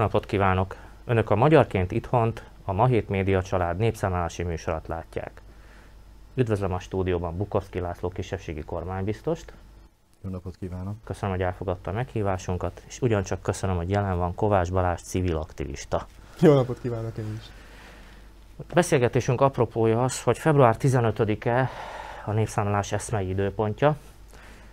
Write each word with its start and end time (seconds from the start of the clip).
napot 0.00 0.26
kívánok! 0.26 0.76
Önök 1.04 1.30
a 1.30 1.34
Magyarként 1.34 1.92
Itthont, 1.92 2.44
a 2.64 2.72
Mahét 2.72 3.08
Média 3.08 3.42
Család 3.42 3.76
népszámlálási 3.76 4.42
műsorat 4.42 4.88
látják. 4.88 5.42
Üdvözlöm 6.34 6.72
a 6.72 6.78
stúdióban 6.78 7.36
Bukovszki 7.36 7.80
László 7.80 8.08
kisebbségi 8.08 8.60
kormánybiztost. 8.60 9.52
Jó 10.24 10.30
napot 10.30 10.56
kívánok! 10.56 10.94
Köszönöm, 11.04 11.34
hogy 11.34 11.44
elfogadta 11.44 11.90
a 11.90 11.94
meghívásunkat, 11.94 12.82
és 12.86 13.00
ugyancsak 13.00 13.42
köszönöm, 13.42 13.76
hogy 13.76 13.90
jelen 13.90 14.18
van 14.18 14.34
Kovács 14.34 14.72
Balázs 14.72 15.00
civil 15.00 15.36
aktivista. 15.36 16.06
Jó 16.40 16.54
napot 16.54 16.80
kívánok 16.80 17.16
én 17.16 17.36
is! 17.38 17.44
A 18.56 18.74
beszélgetésünk 18.74 19.40
apropója 19.40 20.02
az, 20.02 20.22
hogy 20.22 20.38
február 20.38 20.76
15-e 20.78 21.70
a 22.24 22.32
népszámlálás 22.32 22.92
eszmei 22.92 23.28
időpontja, 23.28 23.96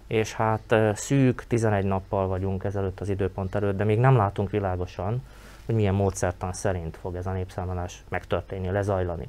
és 0.07 0.33
hát 0.33 0.75
szűk 0.93 1.43
11 1.47 1.85
nappal 1.85 2.27
vagyunk 2.27 2.63
ezelőtt 2.63 2.99
az 2.99 3.09
időpont 3.09 3.55
előtt, 3.55 3.77
de 3.77 3.83
még 3.83 3.99
nem 3.99 4.15
látunk 4.15 4.49
világosan, 4.49 5.23
hogy 5.65 5.75
milyen 5.75 5.93
módszertan 5.93 6.53
szerint 6.53 6.97
fog 6.97 7.15
ez 7.15 7.25
a 7.25 7.31
népszámlálás 7.31 8.03
megtörténni, 8.09 8.71
lezajlani. 8.71 9.27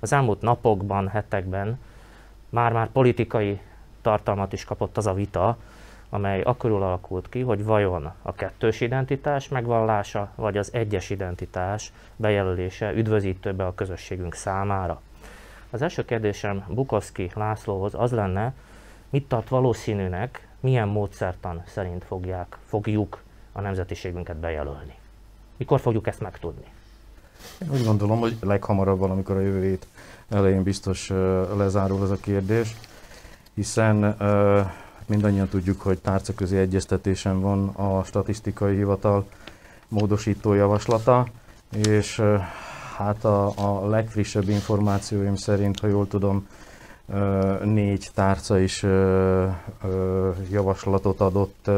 Az 0.00 0.12
elmúlt 0.12 0.40
napokban, 0.40 1.08
hetekben 1.08 1.78
már-már 2.48 2.88
politikai 2.88 3.60
tartalmat 4.02 4.52
is 4.52 4.64
kapott 4.64 4.96
az 4.96 5.06
a 5.06 5.14
vita, 5.14 5.56
amely 6.08 6.40
akkor 6.40 6.70
alakult 6.70 7.28
ki, 7.28 7.40
hogy 7.40 7.64
vajon 7.64 8.12
a 8.22 8.34
kettős 8.34 8.80
identitás 8.80 9.48
megvallása, 9.48 10.30
vagy 10.34 10.56
az 10.56 10.72
egyes 10.72 11.10
identitás 11.10 11.92
bejelölése 12.16 12.92
üdvözítőbe 12.92 13.66
a 13.66 13.74
közösségünk 13.74 14.34
számára. 14.34 15.00
Az 15.70 15.82
első 15.82 16.04
kérdésem 16.04 16.64
Bukowski 16.68 17.30
Lászlóhoz 17.34 17.94
az 17.94 18.12
lenne, 18.12 18.52
mit 19.10 19.28
tart 19.28 19.48
valószínűnek, 19.48 20.48
milyen 20.60 20.88
módszertan 20.88 21.62
szerint 21.66 22.04
fogják, 22.04 22.58
fogjuk 22.66 23.22
a 23.52 23.60
nemzetiségünket 23.60 24.36
bejelölni. 24.36 24.94
Mikor 25.56 25.80
fogjuk 25.80 26.06
ezt 26.06 26.20
megtudni? 26.20 26.64
Én 27.62 27.70
úgy 27.72 27.84
gondolom, 27.84 28.18
hogy 28.18 28.36
leghamarabb 28.40 28.98
valamikor 28.98 29.36
a 29.36 29.40
jövő 29.40 29.62
hét 29.62 29.86
elején 30.28 30.62
biztos 30.62 31.08
lezárul 31.56 32.02
ez 32.02 32.10
a 32.10 32.16
kérdés, 32.16 32.76
hiszen 33.54 34.16
mindannyian 35.06 35.48
tudjuk, 35.48 35.80
hogy 35.80 35.98
tárcaközi 35.98 36.56
egyeztetésen 36.56 37.40
van 37.40 37.68
a 37.68 38.04
statisztikai 38.04 38.76
hivatal 38.76 39.26
módosító 39.88 40.52
javaslata, 40.54 41.26
és 41.86 42.22
hát 42.96 43.24
a, 43.24 43.52
a 43.56 43.88
legfrissebb 43.88 44.48
információim 44.48 45.36
szerint, 45.36 45.80
ha 45.80 45.86
jól 45.86 46.08
tudom, 46.08 46.46
négy 47.64 48.10
tárca 48.14 48.58
is 48.58 48.84
javaslatot 50.50 51.20
adott 51.20 51.70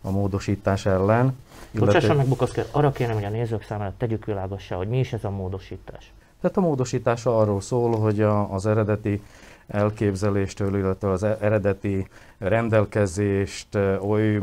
a 0.00 0.10
módosítás 0.10 0.86
ellen. 0.86 1.36
Illetve... 1.70 2.14
meg 2.14 2.26
Bukaszki, 2.26 2.60
arra 2.70 2.92
kérem, 2.92 3.14
hogy 3.14 3.24
a 3.24 3.28
nézők 3.28 3.62
számára 3.62 3.92
tegyük 3.96 4.24
világossá, 4.24 4.76
hogy 4.76 4.88
mi 4.88 4.98
is 4.98 5.12
ez 5.12 5.24
a 5.24 5.30
módosítás. 5.30 6.12
Tehát 6.40 6.56
a 6.56 6.60
módosítás 6.60 7.26
arról 7.26 7.60
szól, 7.60 7.98
hogy 7.98 8.20
az 8.50 8.66
eredeti 8.66 9.22
elképzeléstől, 9.66 10.76
illetve 10.78 11.10
az 11.10 11.22
eredeti 11.22 12.06
rendelkezést 12.38 13.78
oly 14.00 14.38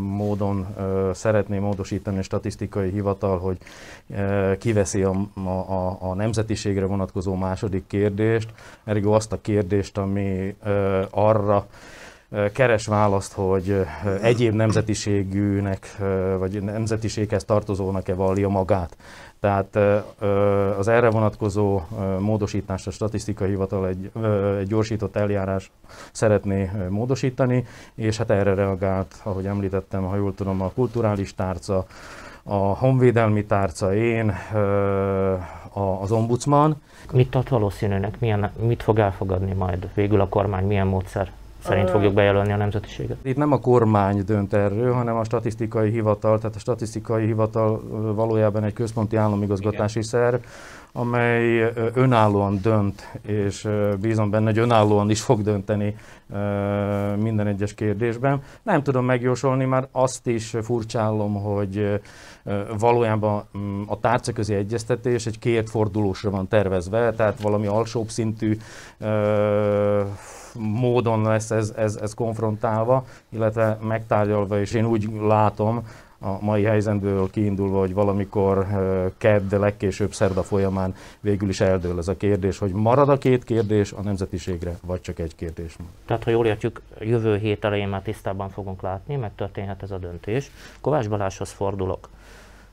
módon 0.00 0.66
szeretné 1.12 1.58
módosítani 1.58 2.18
a 2.18 2.22
statisztikai 2.22 2.90
hivatal, 2.90 3.38
hogy 3.38 3.58
kiveszi 4.58 5.02
a, 5.02 5.14
a, 5.44 5.96
a 6.00 6.14
nemzetiségre 6.14 6.84
vonatkozó 6.84 7.34
második 7.34 7.86
kérdést, 7.86 8.48
ergo 8.84 9.12
azt 9.12 9.32
a 9.32 9.40
kérdést, 9.40 9.98
ami 9.98 10.56
arra 11.10 11.66
keres 12.52 12.86
választ, 12.86 13.32
hogy 13.32 13.86
egyéb 14.22 14.54
nemzetiségűnek, 14.54 15.96
vagy 16.38 16.62
nemzetiséghez 16.62 17.44
tartozónak-e 17.44 18.14
vallja 18.14 18.48
magát. 18.48 18.96
Tehát 19.44 19.78
az 20.78 20.88
erre 20.88 21.10
vonatkozó 21.10 21.80
módosítást 22.18 22.86
a 22.86 22.90
statisztikai 22.90 23.48
hivatal 23.48 23.88
egy, 23.88 24.10
egy 24.58 24.66
gyorsított 24.66 25.16
eljárás 25.16 25.70
szeretné 26.12 26.70
módosítani, 26.88 27.64
és 27.94 28.16
hát 28.16 28.30
erre 28.30 28.54
reagált, 28.54 29.14
ahogy 29.22 29.46
említettem, 29.46 30.04
ha 30.04 30.16
jól 30.16 30.34
tudom, 30.34 30.62
a 30.62 30.70
kulturális 30.74 31.34
tárca, 31.34 31.86
a 32.42 32.54
honvédelmi 32.54 33.44
tárca, 33.44 33.94
én, 33.94 34.34
az 36.00 36.12
ombudsman. 36.12 36.82
Mit 37.12 37.30
tart 37.30 37.48
valószínűnek? 37.48 38.20
Milyen, 38.20 38.50
mit 38.60 38.82
fog 38.82 38.98
elfogadni 38.98 39.52
majd 39.52 39.88
végül 39.94 40.20
a 40.20 40.28
kormány, 40.28 40.66
milyen 40.66 40.86
módszer 40.86 41.30
szerint 41.64 41.90
fogjuk 41.90 42.14
bejelölni 42.14 42.52
a 42.52 42.56
nemzetiséget? 42.56 43.16
Itt 43.22 43.36
nem 43.36 43.52
a 43.52 43.60
kormány 43.60 44.24
dönt 44.24 44.52
erről, 44.52 44.92
hanem 44.92 45.16
a 45.16 45.24
statisztikai 45.24 45.90
hivatal, 45.90 46.38
tehát 46.38 46.56
a 46.56 46.58
statisztikai 46.58 47.24
hivatal 47.24 47.82
valójában 48.14 48.64
egy 48.64 48.72
központi 48.72 49.16
államigazgatási 49.16 49.98
Igen. 49.98 50.10
szerv, 50.10 50.40
amely 50.92 51.72
önállóan 51.94 52.58
dönt, 52.62 53.18
és 53.22 53.68
bízom 54.00 54.30
benne, 54.30 54.44
hogy 54.44 54.58
önállóan 54.58 55.10
is 55.10 55.20
fog 55.20 55.42
dönteni 55.42 55.96
minden 57.16 57.46
egyes 57.46 57.74
kérdésben. 57.74 58.42
Nem 58.62 58.82
tudom 58.82 59.04
megjósolni, 59.04 59.64
már 59.64 59.88
azt 59.92 60.26
is 60.26 60.56
furcsálom, 60.62 61.34
hogy 61.34 62.00
valójában 62.78 63.44
mm, 63.58 63.82
a 63.86 64.00
tárcaközi 64.00 64.54
egyeztetés 64.54 65.26
egy 65.26 65.38
két 65.38 65.70
fordulósra 65.70 66.30
van 66.30 66.48
tervezve, 66.48 67.12
tehát 67.12 67.40
valami 67.40 67.66
alsóbb 67.66 68.08
szintű 68.08 68.56
módon 70.58 71.22
lesz 71.22 71.50
ez, 71.50 71.72
ez, 71.76 71.96
ez 71.96 72.14
konfrontálva, 72.14 73.04
illetve 73.28 73.78
megtárgyalva, 73.82 74.60
és 74.60 74.72
én 74.72 74.84
úgy 74.84 75.08
látom, 75.20 75.86
a 76.24 76.38
mai 76.40 76.62
helyzetből 76.62 77.30
kiindulva, 77.30 77.78
hogy 77.78 77.94
valamikor 77.94 78.66
kedd, 79.18 79.58
legkésőbb 79.58 80.12
szerda 80.12 80.42
folyamán 80.42 80.94
végül 81.20 81.48
is 81.48 81.60
eldől 81.60 81.98
ez 81.98 82.08
a 82.08 82.16
kérdés, 82.16 82.58
hogy 82.58 82.72
marad 82.72 83.08
a 83.08 83.18
két 83.18 83.44
kérdés 83.44 83.92
a 83.92 84.02
nemzetiségre, 84.02 84.78
vagy 84.82 85.00
csak 85.00 85.18
egy 85.18 85.34
kérdés. 85.34 85.76
Tehát, 86.06 86.24
ha 86.24 86.30
jól 86.30 86.46
értjük, 86.46 86.80
jövő 87.00 87.36
hét 87.36 87.64
elején 87.64 87.88
már 87.88 88.02
tisztában 88.02 88.48
fogunk 88.48 88.82
látni, 88.82 89.16
megtörténhet 89.16 89.82
ez 89.82 89.90
a 89.90 89.98
döntés. 89.98 90.50
Kovács 90.80 91.08
Balázshoz 91.08 91.50
fordulok. 91.50 92.08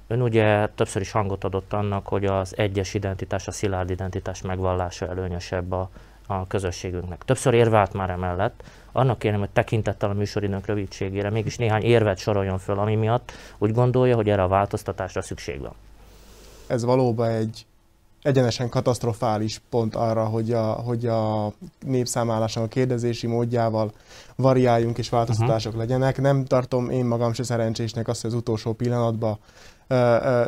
Ön 0.08 0.22
ugye 0.22 0.68
többször 0.68 1.02
is 1.02 1.12
hangot 1.12 1.44
adott 1.44 1.74
annak, 1.74 2.08
hogy 2.08 2.26
az 2.26 2.58
egyes 2.58 2.94
identitás, 2.94 3.48
a 3.48 3.52
szilárd 3.52 3.90
identitás 3.90 4.42
megvallása 4.42 5.08
előnyösebb 5.08 5.72
a 5.72 5.90
a 6.28 6.48
közösségünknek. 6.48 7.24
Többször 7.26 7.54
érvált 7.54 7.94
már 7.94 8.10
emellett, 8.10 8.64
annak 8.92 9.20
kérem, 9.20 9.40
hogy 9.40 9.50
tekintettel 9.50 10.10
a 10.10 10.14
műsoridőnk 10.14 10.66
rövidségére 10.66 11.30
mégis 11.30 11.58
néhány 11.58 11.84
érvet 11.84 12.18
soroljon 12.18 12.58
föl, 12.58 12.80
ami 12.80 12.96
miatt 12.96 13.32
úgy 13.58 13.74
gondolja, 13.74 14.16
hogy 14.16 14.30
erre 14.30 14.44
a 14.44 14.48
változtatásra 14.48 15.22
szükség 15.22 15.60
van. 15.60 15.74
Ez 16.68 16.84
valóban 16.84 17.30
egy 17.30 17.66
egyenesen 18.22 18.70
katasztrofális 18.70 19.62
pont 19.70 19.96
arra, 19.96 20.26
hogy 20.26 20.52
a, 20.52 20.64
hogy 20.64 21.06
a 21.06 21.52
népszámláláson 21.86 22.64
a 22.64 22.68
kérdezési 22.68 23.28
módjával 23.28 23.92
variáljunk 24.36 24.98
és 24.98 25.10
változtatások 25.10 25.74
uh-huh. 25.74 25.88
legyenek. 25.88 26.22
Nem 26.22 26.46
tartom 26.46 26.90
én 26.90 27.06
magam 27.06 27.34
se 27.34 27.44
szerencsésnek 27.44 28.08
azt, 28.08 28.22
hogy 28.22 28.30
az 28.30 28.36
utolsó 28.36 28.74
pillanatban 28.74 29.38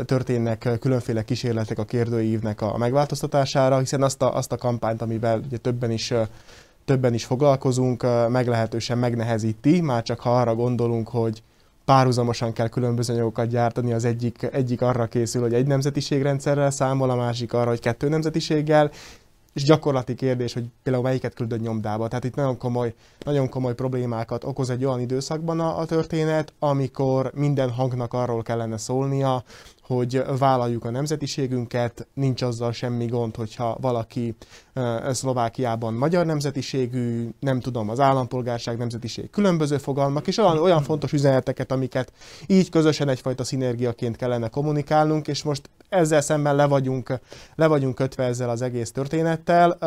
történnek 0.06 0.70
különféle 0.80 1.24
kísérletek 1.24 1.80
a 1.80 1.86
kérdőívnek 1.86 2.62
a 2.62 2.78
megváltoztatására, 2.78 3.78
hiszen 3.78 4.02
azt 4.04 4.22
a, 4.22 4.36
azt 4.36 4.52
a 4.52 4.58
kampányt, 4.58 5.02
amivel 5.02 5.42
ugye 5.46 5.58
többen 5.58 5.92
is 5.92 6.14
többen 6.86 7.14
is 7.14 7.26
foglalkozunk, 7.26 8.06
meglehetősen 8.30 8.98
megnehezíti, 8.98 9.81
már 9.81 10.04
csak 10.04 10.20
ha 10.20 10.40
arra 10.40 10.56
gondolunk, 10.56 11.08
hogy 11.08 11.44
párhuzamosan 11.86 12.54
kell 12.54 12.68
különböző 12.68 13.14
anyagokat 13.14 13.48
gyártani, 13.48 13.94
az 13.94 14.06
egyik, 14.06 14.50
egyik 14.52 14.81
arra 14.81 15.06
készül, 15.06 15.42
hogy 15.42 15.54
egy 15.54 15.68
nemzetiségrendszerrel 15.68 16.70
számol, 16.70 17.10
a 17.10 17.16
másik 17.16 17.54
arra, 17.54 17.70
hogy 17.70 17.80
kettő 17.80 18.10
nemzetiséggel, 18.10 18.92
és 19.54 19.64
gyakorlati 19.64 20.16
kérdés, 20.16 20.54
hogy 20.54 20.66
például 20.84 21.04
melyiket 21.04 21.34
küldöd 21.34 21.62
nyomdába. 21.62 22.08
Tehát 22.08 22.24
itt 22.24 22.36
nagyon 22.36 22.58
komoly, 22.58 22.94
nagyon 23.26 23.50
komoly 23.50 23.74
problémákat 23.76 24.44
okoz 24.44 24.70
egy 24.70 24.86
olyan 24.86 25.00
időszakban 25.00 25.60
a, 25.60 25.80
a 25.80 25.86
történet, 25.86 26.54
amikor 26.60 27.32
minden 27.34 27.70
hangnak 27.70 28.14
arról 28.14 28.42
kellene 28.44 28.78
szólnia, 28.78 29.44
hogy 29.83 30.24
vállaljuk 30.38 30.85
a 30.85 30.89
nemzetiségünket, 30.89 32.07
nincs 32.13 32.41
azzal 32.41 32.71
semmi 32.71 33.06
gond, 33.06 33.35
hogyha 33.35 33.77
valaki 33.81 34.35
Szlovákiában 35.12 35.94
magyar 35.94 36.25
nemzetiségű, 36.25 37.30
nem 37.39 37.59
tudom, 37.59 37.89
az 37.89 38.00
állampolgárság 38.00 38.77
nemzetiség 38.77 39.30
különböző 39.30 39.77
fogalmak, 39.77 40.27
és 40.27 40.38
olyan, 40.38 40.83
fontos 40.83 41.13
üzeneteket, 41.13 41.71
amiket 41.71 42.13
így 42.47 42.69
közösen 42.69 43.09
egyfajta 43.09 43.44
szinergiaként 43.44 44.15
kellene 44.15 44.47
kommunikálnunk, 44.47 45.27
és 45.27 45.44
most 45.44 45.69
ezzel 45.89 46.21
szemben 46.21 46.56
le 46.56 46.65
vagyunk, 46.65 47.19
le 47.56 47.68
vagyunk 47.68 47.95
kötve 47.95 48.24
ezzel 48.24 48.50
az 48.50 48.62
egész 48.62 48.91
történettel, 48.91 49.77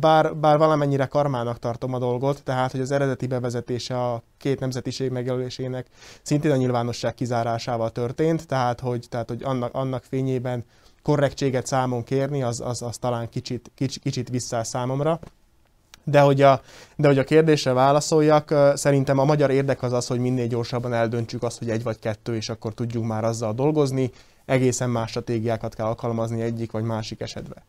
bár, 0.00 0.36
bár 0.36 0.58
valamennyire 0.58 1.06
karmának 1.06 1.58
tartom 1.58 1.94
a 1.94 1.98
dolgot, 1.98 2.42
tehát 2.42 2.70
hogy 2.70 2.80
az 2.80 2.90
eredeti 2.90 3.26
bevezetése 3.26 4.00
a 4.00 4.22
két 4.38 4.60
nemzetiség 4.60 5.10
megjelölésének 5.10 5.86
szintén 6.22 6.50
a 6.50 6.56
nyilvánosság 6.56 7.14
kizárásával 7.14 7.90
történt, 7.90 8.46
tehát 8.46 8.80
hogy, 8.80 9.06
tehát, 9.08 9.27
hogy 9.28 9.42
annak, 9.42 9.74
annak 9.74 10.04
fényében 10.08 10.64
korrektséget 11.02 11.66
számon 11.66 12.04
kérni, 12.04 12.42
az, 12.42 12.60
az, 12.60 12.82
az 12.82 12.96
talán 12.96 13.28
kicsit, 13.28 13.70
kicsit, 13.74 14.02
kicsit 14.02 14.28
vissza 14.28 14.64
számomra. 14.64 15.20
De 16.04 16.20
hogy, 16.20 16.42
a, 16.42 16.60
de 16.96 17.06
hogy 17.06 17.18
a 17.18 17.24
kérdésre 17.24 17.72
válaszoljak, 17.72 18.54
szerintem 18.74 19.18
a 19.18 19.24
magyar 19.24 19.50
érdek 19.50 19.82
az 19.82 19.92
az, 19.92 20.06
hogy 20.06 20.18
minél 20.18 20.46
gyorsabban 20.46 20.92
eldöntsük 20.92 21.42
azt, 21.42 21.58
hogy 21.58 21.70
egy 21.70 21.82
vagy 21.82 21.98
kettő, 21.98 22.36
és 22.36 22.48
akkor 22.48 22.74
tudjunk 22.74 23.06
már 23.06 23.24
azzal 23.24 23.52
dolgozni. 23.52 24.10
egészen 24.44 24.90
más 24.90 25.10
stratégiákat 25.10 25.74
kell 25.74 25.86
alkalmazni 25.86 26.42
egyik 26.42 26.70
vagy 26.70 26.84
másik 26.84 27.20
esetben. 27.20 27.62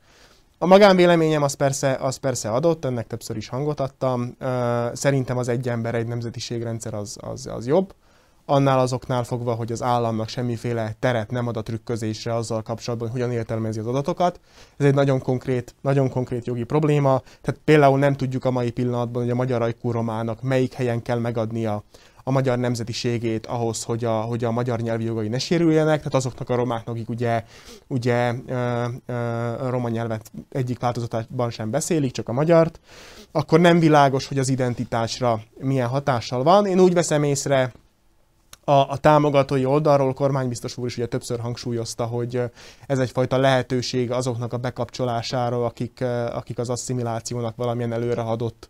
A 0.58 0.66
magánvéleményem 0.66 1.44
az 1.44 1.54
persze, 1.54 1.94
az 1.94 2.16
persze 2.16 2.50
adott, 2.50 2.86
ennek 2.86 3.08
többször 3.08 3.38
is 3.38 3.48
hangot 3.48 3.80
adtam. 3.80 4.36
Szerintem 4.94 5.38
az 5.38 5.48
egy 5.48 5.70
ember, 5.70 5.96
egy 5.96 6.08
nemzetiségrendszer 6.08 6.94
az, 6.94 7.18
az, 7.22 7.48
az 7.48 7.68
jobb 7.68 7.94
annál 8.50 8.80
azoknál 8.80 9.24
fogva, 9.24 9.54
hogy 9.54 9.72
az 9.72 9.84
államnak 9.84 10.28
semmiféle 10.28 10.96
teret 11.00 11.32
nem 11.32 11.48
ad 11.48 11.58
a 11.58 11.64
trükközésre 11.64 12.36
azzal 12.36 12.62
kapcsolatban, 12.62 13.10
hogy 13.10 13.22
hogyan 13.22 13.36
értelmezi 13.36 13.80
az 13.80 13.88
adatokat. 13.88 14.40
Ez 14.78 14.86
egy 14.86 14.94
nagyon 14.94 15.20
konkrét, 15.20 15.76
nagyon 15.82 16.10
konkrét 16.10 16.46
jogi 16.46 16.64
probléma. 16.64 17.22
Tehát 17.42 17.62
például 17.64 18.00
nem 18.00 18.14
tudjuk 18.14 18.46
a 18.46 18.52
mai 18.52 18.72
pillanatban, 18.72 19.22
hogy 19.22 19.32
a 19.32 19.36
magyar 19.36 19.62
ajkú 19.62 19.92
romának 19.92 20.42
melyik 20.42 20.74
helyen 20.74 21.02
kell 21.02 21.20
megadnia 21.20 21.84
a 22.30 22.32
magyar 22.32 22.58
nemzetiségét 22.58 23.46
ahhoz, 23.46 23.84
hogy 23.84 24.06
a, 24.06 24.22
hogy 24.22 24.44
a 24.44 24.52
magyar 24.52 24.80
nyelvi 24.80 25.04
jogai 25.04 25.28
ne 25.28 25.40
sérüljenek, 25.40 25.98
tehát 25.98 26.14
azoknak 26.14 26.50
a 26.50 26.56
romáknak, 26.56 26.96
akik 26.96 27.10
ugye, 27.10 27.44
ugye 27.88 28.34
ö, 28.48 28.86
ö, 29.06 29.70
roma 29.70 29.90
nyelvet 29.90 30.32
egyik 30.50 30.80
változatában 30.80 31.50
sem 31.50 31.70
beszélik, 31.70 32.12
csak 32.12 32.30
a 32.30 32.34
magyart, 32.34 32.80
akkor 33.32 33.60
nem 33.60 33.80
világos, 33.80 34.28
hogy 34.28 34.40
az 34.40 34.50
identitásra 34.50 35.42
milyen 35.60 35.88
hatással 35.88 36.44
van. 36.44 36.66
Én 36.66 36.80
úgy 36.80 36.94
veszem 36.94 37.24
észre, 37.24 37.72
a, 38.70 38.90
a 38.90 38.98
támogatói 38.98 39.66
oldalról 39.66 40.14
kormánybiztos 40.14 40.78
úr 40.78 40.86
is 40.86 40.98
ugye 40.98 41.06
többször 41.06 41.40
hangsúlyozta, 41.40 42.06
hogy 42.06 42.42
ez 42.88 43.00
egyfajta 43.00 43.38
lehetőség 43.38 44.12
azoknak 44.12 44.54
a 44.54 44.58
bekapcsolására, 44.58 45.66
akik, 45.66 46.02
akik 46.32 46.60
az 46.60 46.70
asszimilációnak 46.70 47.56
valamilyen 47.56 47.94
előrehaladott 47.94 48.70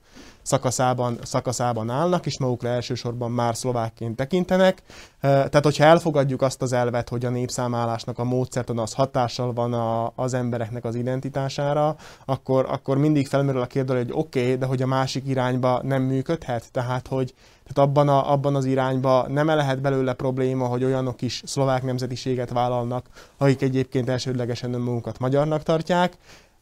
szakaszában, 0.50 1.18
szakaszában 1.24 1.90
állnak, 1.90 2.26
és 2.26 2.40
magukra 2.40 2.70
elsősorban 2.70 3.32
már 3.32 3.56
szlovákként 3.56 4.16
tekintenek. 4.16 4.82
Tehát, 5.22 5.64
hogyha 5.64 5.84
elfogadjuk 5.84 6.42
azt 6.42 6.62
az 6.62 6.74
elvet, 6.74 7.10
hogy 7.10 7.26
a 7.26 7.30
népszámálásnak 7.30 8.20
a 8.20 8.24
módszertan 8.24 8.80
az 8.80 8.94
hatással 8.94 9.54
van 9.54 9.74
a, 9.74 10.12
az 10.16 10.34
embereknek 10.34 10.86
az 10.86 10.96
identitására, 10.96 11.96
akkor, 12.26 12.66
akkor 12.70 12.98
mindig 12.98 13.28
felmerül 13.28 13.62
a 13.62 13.66
kérdő, 13.66 13.98
hogy 13.98 14.12
oké, 14.12 14.42
okay, 14.42 14.56
de 14.56 14.66
hogy 14.66 14.82
a 14.82 14.88
másik 14.88 15.28
irányba 15.28 15.82
nem 15.84 16.02
működhet, 16.02 16.72
tehát 16.72 17.08
hogy 17.08 17.34
tehát 17.68 17.90
abban, 17.90 18.10
a, 18.10 18.32
abban 18.32 18.56
az 18.56 18.66
irányba 18.66 19.26
nem 19.28 19.48
lehet 19.48 19.82
belőle 19.82 20.14
probléma, 20.14 20.66
hogy 20.66 20.84
olyanok 20.84 21.22
is 21.22 21.42
szlovák 21.46 21.84
nemzetiséget 21.84 22.50
vállalnak, 22.50 23.06
akik 23.38 23.62
egyébként 23.62 24.10
elsődlegesen 24.10 24.74
önmagukat 24.74 25.20
magyarnak 25.20 25.64
tartják, 25.64 26.18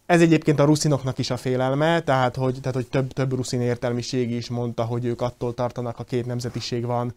ez 0.08 0.22
egyébként 0.22 0.60
a 0.60 0.66
ruszinoknak 0.66 1.18
is 1.18 1.30
a 1.30 1.38
félelme, 1.38 2.00
tehát 2.02 2.36
hogy, 2.36 2.58
tehát, 2.60 2.76
hogy 2.76 2.88
több, 2.88 3.12
több 3.12 3.34
ruszin 3.36 3.62
értelmiség 3.62 4.32
is 4.32 4.50
mondta, 4.50 4.84
hogy 4.84 5.06
ők 5.06 5.22
attól 5.22 5.54
tartanak, 5.54 5.96
ha 5.96 6.04
két 6.04 6.26
nemzetiség 6.26 6.86
van, 6.86 7.14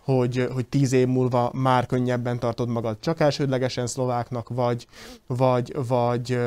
hogy, 0.00 0.48
hogy 0.52 0.66
tíz 0.66 0.92
év 0.92 1.06
múlva 1.06 1.50
már 1.54 1.86
könnyebben 1.86 2.38
tartod 2.38 2.68
magad 2.68 2.96
csak 3.00 3.20
elsődlegesen 3.20 3.86
szlováknak, 3.86 4.48
vagy, 4.48 4.86
vagy, 5.26 5.76
vagy, 5.86 6.38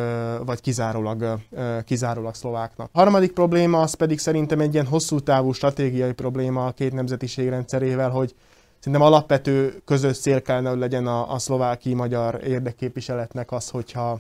vagy 0.46 0.62
kizárólag, 0.62 1.40
kizárólag 1.86 2.36
szlováknak. 2.36 2.90
A 2.92 3.00
harmadik 3.00 3.32
probléma 3.32 3.82
az 3.82 3.94
pedig 3.94 4.20
szerintem 4.20 4.60
egy 4.60 4.74
ilyen 4.74 4.88
hosszú 4.88 5.20
távú 5.20 5.52
stratégiai 5.52 6.14
probléma 6.14 6.66
a 6.66 6.72
két 6.72 6.94
nemzetiség 6.94 7.50
rendszerével, 7.50 8.10
hogy 8.10 8.36
Szerintem 8.80 9.08
alapvető 9.08 9.82
közös 9.86 10.20
cél 10.20 10.42
kellene, 10.42 10.70
hogy 10.70 10.80
legyen 10.80 11.08
a, 11.08 11.34
a 11.34 11.40
szlováki 11.40 11.94
magyar 11.94 12.42
érdekképviseletnek 12.44 13.52
az, 13.52 13.70
hogyha 13.70 14.20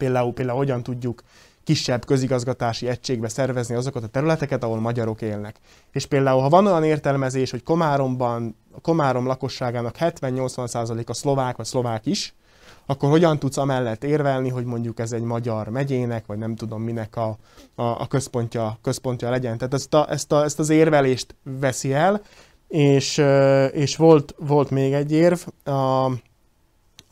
Például, 0.00 0.32
például 0.32 0.58
hogyan 0.58 0.82
tudjuk 0.82 1.22
kisebb 1.64 2.04
közigazgatási 2.04 2.88
egységbe 2.88 3.28
szervezni 3.28 3.74
azokat 3.74 4.02
a 4.02 4.06
területeket, 4.06 4.64
ahol 4.64 4.80
magyarok 4.80 5.22
élnek. 5.22 5.56
És 5.92 6.06
például, 6.06 6.40
ha 6.40 6.48
van 6.48 6.66
olyan 6.66 6.84
értelmezés, 6.84 7.50
hogy 7.50 7.62
Komáromban, 7.62 8.56
a 8.72 8.80
Komárom 8.80 9.26
lakosságának 9.26 9.96
70-80% 9.98 11.06
a 11.06 11.14
szlovák 11.14 11.56
vagy 11.56 11.66
szlovák 11.66 12.06
is, 12.06 12.34
akkor 12.86 13.10
hogyan 13.10 13.38
tudsz 13.38 13.56
amellett 13.56 14.04
érvelni, 14.04 14.48
hogy 14.48 14.64
mondjuk 14.64 14.98
ez 14.98 15.12
egy 15.12 15.22
magyar 15.22 15.68
megyének, 15.68 16.26
vagy 16.26 16.38
nem 16.38 16.56
tudom 16.56 16.82
minek 16.82 17.16
a, 17.16 17.36
a, 17.74 17.82
a 17.82 18.06
központja, 18.08 18.78
központja 18.82 19.30
legyen. 19.30 19.58
Tehát 19.58 19.74
ezt, 19.74 19.94
a, 19.94 20.10
ezt, 20.10 20.32
a, 20.32 20.44
ezt 20.44 20.58
az 20.58 20.70
érvelést 20.70 21.34
veszi 21.42 21.92
el, 21.92 22.22
és, 22.68 23.22
és 23.72 23.96
volt, 23.96 24.34
volt 24.38 24.70
még 24.70 24.92
egy 24.92 25.12
érv, 25.12 25.38
a, 25.64 26.10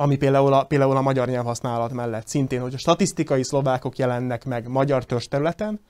ami 0.00 0.16
például 0.16 0.52
a, 0.52 0.64
például 0.64 0.96
a 0.96 1.00
magyar 1.00 1.28
nyelvhasználat 1.28 1.92
mellett. 1.92 2.26
Szintén, 2.26 2.60
hogy 2.60 2.74
a 2.74 2.78
statisztikai 2.78 3.44
szlovákok 3.44 3.98
jelennek 3.98 4.44
meg 4.44 4.68
magyar 4.68 5.04
törzs 5.04 5.26
területen, 5.26 5.80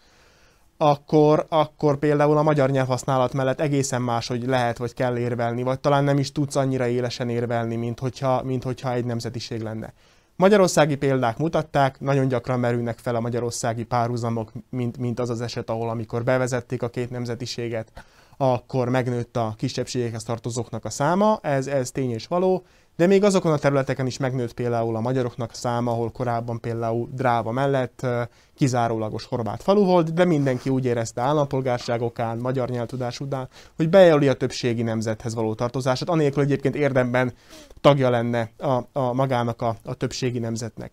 akkor, 0.77 1.47
akkor 1.49 1.99
például 1.99 2.37
a 2.37 2.43
magyar 2.43 2.71
nyelvhasználat 2.71 3.33
mellett 3.33 3.61
egészen 3.61 4.03
más, 4.03 4.27
hogy 4.27 4.47
lehet 4.47 4.79
vagy 4.79 4.95
kell 4.95 5.17
érvelni, 5.17 5.63
vagy 5.63 5.81
talán 5.81 6.05
nem 6.05 6.19
is 6.19 6.33
tudsz 6.33 6.57
annyira 6.57 6.87
élesen 6.87 7.29
érvelni, 7.29 7.77
mint 7.77 7.99
hogyha, 7.99 8.43
mint 8.43 8.63
hogyha 8.63 8.93
egy 8.93 9.05
nemzetiség 9.05 9.61
lenne. 9.61 9.93
Magyarországi 10.37 10.97
példák 10.97 11.39
mutatták, 11.39 12.01
nagyon 12.01 12.29
gyakran 12.29 12.61
merülnek 12.61 12.99
fel 12.99 13.15
a 13.15 13.21
magyarországi 13.21 13.85
párhuzamok, 13.85 14.53
mint, 14.71 14.99
mint 14.99 15.21
az 15.21 15.31
az 15.31 15.41
eset, 15.41 15.71
ahol 15.71 15.89
amikor 15.89 16.25
bevezették 16.25 16.83
a 16.83 16.89
két 16.89 17.11
nemzetiséget, 17.11 17.93
akkor 18.37 18.89
megnőtt 18.89 19.37
a 19.37 19.55
kisebbségekhez 19.57 20.23
tartozóknak 20.23 20.85
a 20.85 20.91
száma, 20.91 21.39
ez, 21.43 21.67
ez 21.67 21.91
tény 21.91 22.11
és 22.11 22.27
való, 22.27 22.65
de 22.99 23.07
még 23.07 23.25
azokon 23.25 23.53
a 23.53 23.59
területeken 23.59 24.07
is 24.07 24.17
megnőtt 24.17 24.53
például 24.53 24.97
a 24.97 25.01
magyaroknak 25.01 25.55
száma, 25.55 25.91
ahol 25.91 26.11
korábban 26.11 26.61
például 26.61 27.09
Dráva 27.13 27.51
mellett 27.51 28.07
kizárólagos 28.55 29.25
horvát 29.25 29.63
falu 29.63 29.85
volt, 29.85 30.15
de 30.15 30.25
mindenki 30.25 30.71
úgy 30.71 30.85
érezte 30.85 31.21
állampolgárságokán, 31.21 32.39
magyar 32.39 32.69
nyelvtudás 32.69 33.21
után, 33.21 33.49
hogy 33.77 33.89
bejelöli 33.89 34.29
a 34.29 34.35
többségi 34.35 34.83
nemzethez 34.83 35.35
való 35.35 35.55
tartozását, 35.55 36.09
anélkül 36.09 36.43
egyébként 36.43 36.75
érdemben 36.75 37.33
tagja 37.81 38.11
lenne 38.11 38.51
a, 38.57 38.83
a 38.93 39.13
magának 39.13 39.63
a, 39.63 39.77
a 39.85 39.95
többségi 39.95 40.39
nemzetnek. 40.39 40.93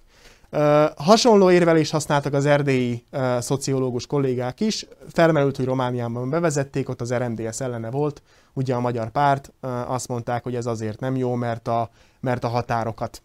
Hasonló 0.96 1.52
érvelést 1.52 1.92
használtak 1.92 2.34
az 2.34 2.46
erdélyi 2.46 3.04
szociológus 3.40 4.08
kollégák 4.08 4.60
is. 4.60 4.88
Felmerült, 5.12 5.56
hogy 5.56 5.66
Romániában 5.66 6.30
bevezették, 6.30 6.90
ott 6.90 7.02
az 7.02 7.14
RMDS 7.14 7.60
ellene 7.60 7.90
volt, 7.92 8.22
ugye 8.54 8.76
a 8.76 8.80
magyar 8.80 9.10
párt, 9.10 9.52
azt 9.88 10.08
mondták, 10.08 10.44
hogy 10.44 10.56
ez 10.56 10.66
azért 10.66 11.00
nem 11.00 11.16
jó, 11.16 11.36
mert 11.36 11.68
a, 11.68 11.90
mert 12.20 12.44
a 12.44 12.48
határokat 12.48 13.22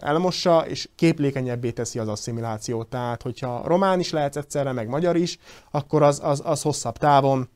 elmossa, 0.00 0.64
és 0.66 0.88
képlékenyebbé 0.94 1.70
teszi 1.70 1.98
az 1.98 2.08
asszimilációt. 2.08 2.86
Tehát, 2.86 3.22
hogyha 3.22 3.62
román 3.66 4.00
is 4.00 4.10
lehet 4.10 4.36
egyszerre, 4.36 4.72
meg 4.72 4.88
magyar 4.88 5.16
is, 5.16 5.38
akkor 5.70 6.02
az, 6.02 6.20
az, 6.22 6.42
az 6.44 6.62
hosszabb 6.62 6.96
távon 6.96 7.48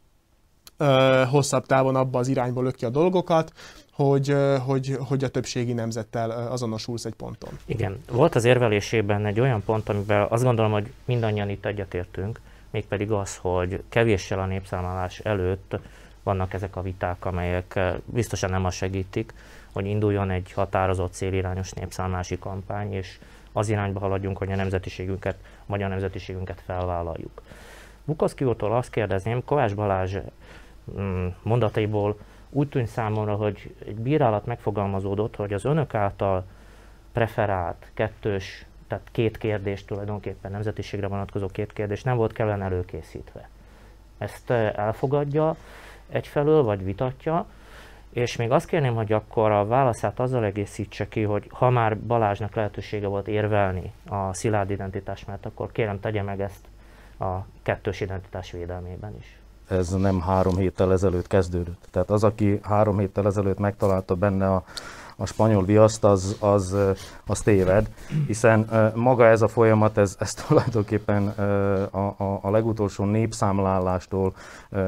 hosszabb 1.30 1.66
távon 1.66 1.96
abba 1.96 2.18
az 2.18 2.28
irányba 2.28 2.62
löki 2.62 2.84
a 2.84 2.90
dolgokat, 2.90 3.52
hogy, 3.92 4.36
hogy, 4.66 4.96
hogy 5.08 5.24
a 5.24 5.28
többségi 5.28 5.72
nemzettel 5.72 6.30
azonosulsz 6.30 7.04
egy 7.04 7.14
ponton. 7.14 7.50
Igen, 7.64 8.02
volt 8.10 8.34
az 8.34 8.44
érvelésében 8.44 9.26
egy 9.26 9.40
olyan 9.40 9.62
pont, 9.64 9.88
amivel 9.88 10.26
azt 10.30 10.42
gondolom, 10.42 10.72
hogy 10.72 10.92
mindannyian 11.04 11.48
itt 11.48 11.66
egyetértünk, 11.66 12.40
mégpedig 12.70 13.10
az, 13.10 13.36
hogy 13.36 13.82
kevéssel 13.88 14.38
a 14.38 14.46
népszámlálás 14.46 15.18
előtt 15.18 15.78
vannak 16.22 16.52
ezek 16.52 16.76
a 16.76 16.82
viták, 16.82 17.24
amelyek 17.24 17.80
biztosan 18.04 18.50
nem 18.50 18.64
azt 18.64 18.76
segítik, 18.76 19.34
hogy 19.72 19.86
induljon 19.86 20.30
egy 20.30 20.52
határozott 20.52 21.12
célirányos 21.12 21.72
népszámlási 21.72 22.38
kampány, 22.38 22.92
és 22.92 23.18
az 23.52 23.68
irányba 23.68 24.00
haladjunk, 24.00 24.38
hogy 24.38 24.52
a 24.52 24.56
nemzetiségünket, 24.56 25.36
a 25.42 25.64
magyar 25.66 25.88
nemzetiségünket 25.88 26.62
felvállaljuk. 26.66 27.42
Bukowski 28.04 28.44
úrtól 28.44 28.76
azt 28.76 28.90
kérdezném, 28.90 29.44
Kovács 29.44 29.74
Balázs 29.74 30.16
mondataiból 31.42 32.16
úgy 32.50 32.68
tűnt 32.68 32.86
számomra, 32.86 33.34
hogy 33.34 33.74
egy 33.86 33.96
bírálat 33.96 34.46
megfogalmazódott, 34.46 35.36
hogy 35.36 35.52
az 35.52 35.64
önök 35.64 35.94
által 35.94 36.44
preferált 37.12 37.90
kettős, 37.94 38.66
tehát 38.86 39.08
két 39.12 39.38
kérdés 39.38 39.84
tulajdonképpen 39.84 40.50
nemzetiségre 40.50 41.06
vonatkozó 41.06 41.46
két 41.46 41.72
kérdés 41.72 42.02
nem 42.02 42.16
volt 42.16 42.32
kellene 42.32 42.64
előkészítve. 42.64 43.48
Ezt 44.18 44.50
elfogadja 44.50 45.56
egyfelől, 46.08 46.62
vagy 46.62 46.84
vitatja, 46.84 47.46
és 48.10 48.36
még 48.36 48.50
azt 48.50 48.66
kérném, 48.66 48.94
hogy 48.94 49.12
akkor 49.12 49.50
a 49.50 49.66
válaszát 49.66 50.20
azzal 50.20 50.44
egészítse 50.44 51.08
ki, 51.08 51.22
hogy 51.22 51.46
ha 51.50 51.70
már 51.70 51.98
Balázsnak 51.98 52.54
lehetősége 52.54 53.06
volt 53.06 53.28
érvelni 53.28 53.92
a 54.08 54.34
szilárd 54.34 54.70
identitás 54.70 55.24
mert 55.24 55.46
akkor 55.46 55.72
kérem 55.72 56.00
tegye 56.00 56.22
meg 56.22 56.40
ezt 56.40 56.66
a 57.18 57.46
kettős 57.62 58.00
identitás 58.00 58.50
védelmében 58.50 59.16
is 59.18 59.39
ez 59.70 59.88
nem 59.90 60.20
három 60.20 60.56
héttel 60.56 60.92
ezelőtt 60.92 61.26
kezdődött. 61.26 61.88
Tehát 61.90 62.10
az, 62.10 62.24
aki 62.24 62.60
három 62.62 62.98
héttel 62.98 63.26
ezelőtt 63.26 63.58
megtalálta 63.58 64.14
benne 64.14 64.54
a, 64.54 64.64
a 65.20 65.26
spanyol 65.26 65.64
viaszt, 65.64 66.04
az, 66.04 66.36
az, 66.38 66.76
az 67.26 67.40
téved, 67.40 67.90
hiszen 68.26 68.68
maga 68.94 69.26
ez 69.26 69.42
a 69.42 69.48
folyamat, 69.48 69.98
ez, 69.98 70.16
ez 70.18 70.34
tulajdonképpen 70.46 71.28
a, 71.90 71.98
a, 71.98 72.38
a 72.42 72.50
legutolsó 72.50 73.04
népszámlálástól 73.04 74.34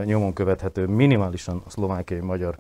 nyomon 0.05 0.33
követhető 0.33 0.87
minimálisan 0.87 1.63
a 1.67 1.71
szlovákiai 1.71 2.21
magyar 2.21 2.57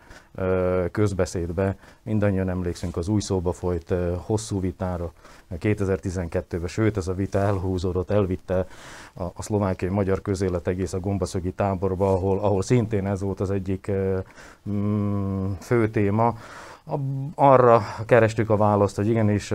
közbeszédbe. 0.90 1.76
Mindannyian 2.02 2.48
emlékszünk 2.48 2.96
az 2.96 3.08
új 3.08 3.20
szóba 3.20 3.52
folyt 3.52 3.94
hosszú 4.16 4.60
vitára 4.60 5.12
2012-ben, 5.60 6.68
sőt 6.68 6.96
ez 6.96 7.08
a 7.08 7.14
vita 7.14 7.38
elhúzódott, 7.38 8.10
elvitte 8.10 8.66
a, 9.14 9.22
a 9.22 9.42
szlovákiai 9.42 9.92
magyar 9.92 10.22
közélet 10.22 10.66
egész 10.66 10.92
a 10.92 11.00
gombaszögi 11.00 11.52
táborba, 11.52 12.12
ahol, 12.12 12.38
ahol 12.38 12.62
szintén 12.62 13.06
ez 13.06 13.20
volt 13.20 13.40
az 13.40 13.50
egyik 13.50 13.90
mm, 14.70 15.52
fő 15.60 15.88
téma 15.90 16.36
arra 17.34 17.82
kerestük 18.06 18.50
a 18.50 18.56
választ, 18.56 18.96
hogy 18.96 19.08
igenis 19.08 19.48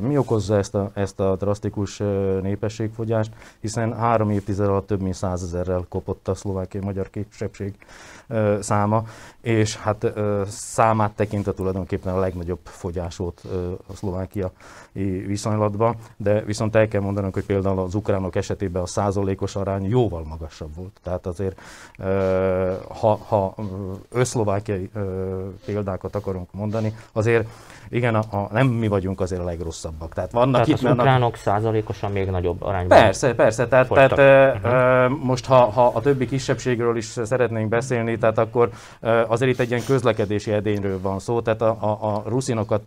mi 0.00 0.18
okozza 0.18 0.56
ezt 0.56 0.74
a, 0.74 0.90
ezt 0.94 1.20
a 1.20 1.36
drasztikus 1.36 2.02
népességfogyást, 2.42 3.32
hiszen 3.60 3.94
három 3.94 4.30
évtized 4.30 4.66
alatt 4.66 4.86
több 4.86 5.00
mint 5.00 5.14
százezerrel 5.14 5.86
kopott 5.88 6.28
a 6.28 6.34
szlovákiai 6.34 6.84
magyar 6.84 7.10
kisebbség 7.10 7.74
száma, 8.60 9.04
és 9.40 9.76
hát 9.76 10.12
számát 10.46 11.12
tekintve 11.12 11.52
tulajdonképpen 11.52 12.14
a 12.14 12.18
legnagyobb 12.18 12.60
fogyás 12.62 13.16
volt 13.16 13.42
a 13.86 13.94
Szlovákia 13.94 14.52
viszonylatban, 15.26 15.96
de 16.16 16.40
viszont 16.42 16.76
el 16.76 16.88
kell 16.88 17.00
mondanunk, 17.00 17.34
hogy 17.34 17.44
például 17.44 17.78
az 17.78 17.94
ukránok 17.94 18.36
esetében 18.36 18.82
a 18.82 18.86
százalékos 18.86 19.56
arány 19.56 19.88
jóval 19.88 20.24
magasabb 20.24 20.74
volt. 20.74 21.00
Tehát 21.02 21.26
azért, 21.26 21.60
ha, 22.88 23.14
ha 23.14 23.54
összlovákiai 24.10 24.90
példákat 25.64 26.14
akarunk 26.14 26.52
mondani, 26.52 26.64
azért 27.12 27.46
igen, 27.88 28.14
a, 28.14 28.36
a, 28.36 28.48
nem 28.52 28.66
mi 28.66 28.88
vagyunk 28.88 29.20
azért 29.20 29.40
a 29.40 29.44
legrosszabbak. 29.44 30.14
Tehát 30.14 30.32
vannak 30.32 30.52
tehát 30.52 30.68
itt 30.68 30.74
az 30.74 30.80
mennek... 30.80 30.98
ukránok 30.98 31.36
százalékosan 31.36 32.12
még 32.12 32.30
nagyobb 32.30 32.62
arányban 32.62 32.98
Persze, 32.98 33.34
persze. 33.34 33.68
Tehát, 33.68 33.88
tehát 33.88 34.18
uh-huh. 34.54 35.18
most 35.24 35.46
ha, 35.46 35.70
ha 35.70 35.92
a 35.94 36.00
többi 36.00 36.26
kisebbségről 36.26 36.96
is 36.96 37.04
szeretnénk 37.04 37.68
beszélni, 37.68 38.18
tehát 38.18 38.38
akkor 38.38 38.70
azért 39.26 39.50
itt 39.50 39.58
egy 39.60 39.70
ilyen 39.70 39.84
közlekedési 39.86 40.52
edényről 40.52 41.00
van 41.00 41.18
szó. 41.18 41.40
Tehát 41.40 41.62
a, 41.62 41.76
a, 41.80 42.14
a 42.14 42.22
ruszinokat 42.26 42.82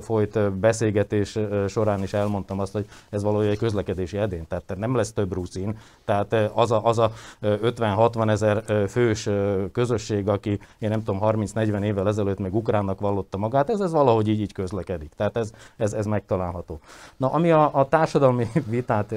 folyt 0.00 0.52
beszélgetés 0.52 1.38
során 1.68 2.02
is 2.02 2.12
elmondtam 2.12 2.60
azt, 2.60 2.72
hogy 2.72 2.86
ez 3.10 3.22
valójában 3.22 3.52
egy 3.52 3.58
közlekedési 3.58 4.18
edény, 4.18 4.46
tehát 4.48 4.76
nem 4.76 4.94
lesz 4.94 5.12
több 5.12 5.32
ruszin. 5.32 5.78
Tehát 6.04 6.34
az 6.54 6.70
a, 6.70 6.84
az 6.84 6.98
a 6.98 7.12
50-60 7.42 8.30
ezer 8.30 8.64
fős 8.88 9.28
közösség, 9.72 10.28
aki 10.28 10.58
én 10.78 10.88
nem 10.88 11.02
tudom, 11.04 11.20
30-40 11.22 11.82
évvel 11.82 12.08
ezelőtt 12.08 12.38
meg 12.38 12.54
ukránnak 12.54 13.00
vallotta 13.00 13.38
magát, 13.38 13.70
ez, 13.70 13.80
ez 13.80 13.92
valahogy 13.92 14.28
így, 14.28 14.40
így 14.40 14.52
közlekedik. 14.52 15.12
Tehát 15.16 15.36
ez, 15.36 15.52
ez, 15.76 15.92
ez 15.92 16.06
megtalálható. 16.06 16.80
Na, 17.16 17.32
ami 17.32 17.50
a, 17.50 17.70
a 17.74 17.88
társadalmi 17.88 18.46
vitát, 18.66 19.12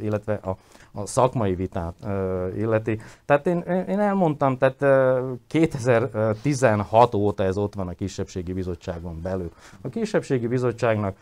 illetve 0.00 0.34
a, 0.34 0.56
a 0.94 1.06
szakmai 1.06 1.54
vitát 1.54 1.94
illeti. 2.56 3.00
Tehát 3.24 3.46
én, 3.46 3.58
én 3.88 3.98
elmondtam, 3.98 4.58
tehát 4.58 4.84
2016 5.46 7.14
óta 7.14 7.44
ez 7.44 7.56
ott 7.56 7.74
van 7.74 7.88
a 7.88 7.92
kisebbségi 7.92 8.52
bizottságon 8.52 9.20
belül. 9.22 9.50
A 9.80 9.88
kisebbségi 9.88 10.46
bizottságnak 10.46 11.16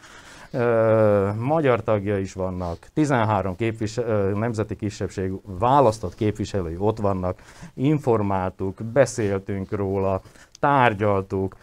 magyar 1.38 1.82
tagja 1.82 2.18
is 2.18 2.32
vannak, 2.32 2.78
13 2.94 3.56
képvisel, 3.56 4.30
nemzeti 4.30 4.76
kisebbség 4.76 5.32
választott 5.44 6.14
képviselői 6.14 6.76
ott 6.78 6.98
vannak, 6.98 7.38
informáltuk, 7.74 8.82
beszéltünk 8.82 9.72
róla, 9.72 10.20
tárgyaltuk, 10.60 11.56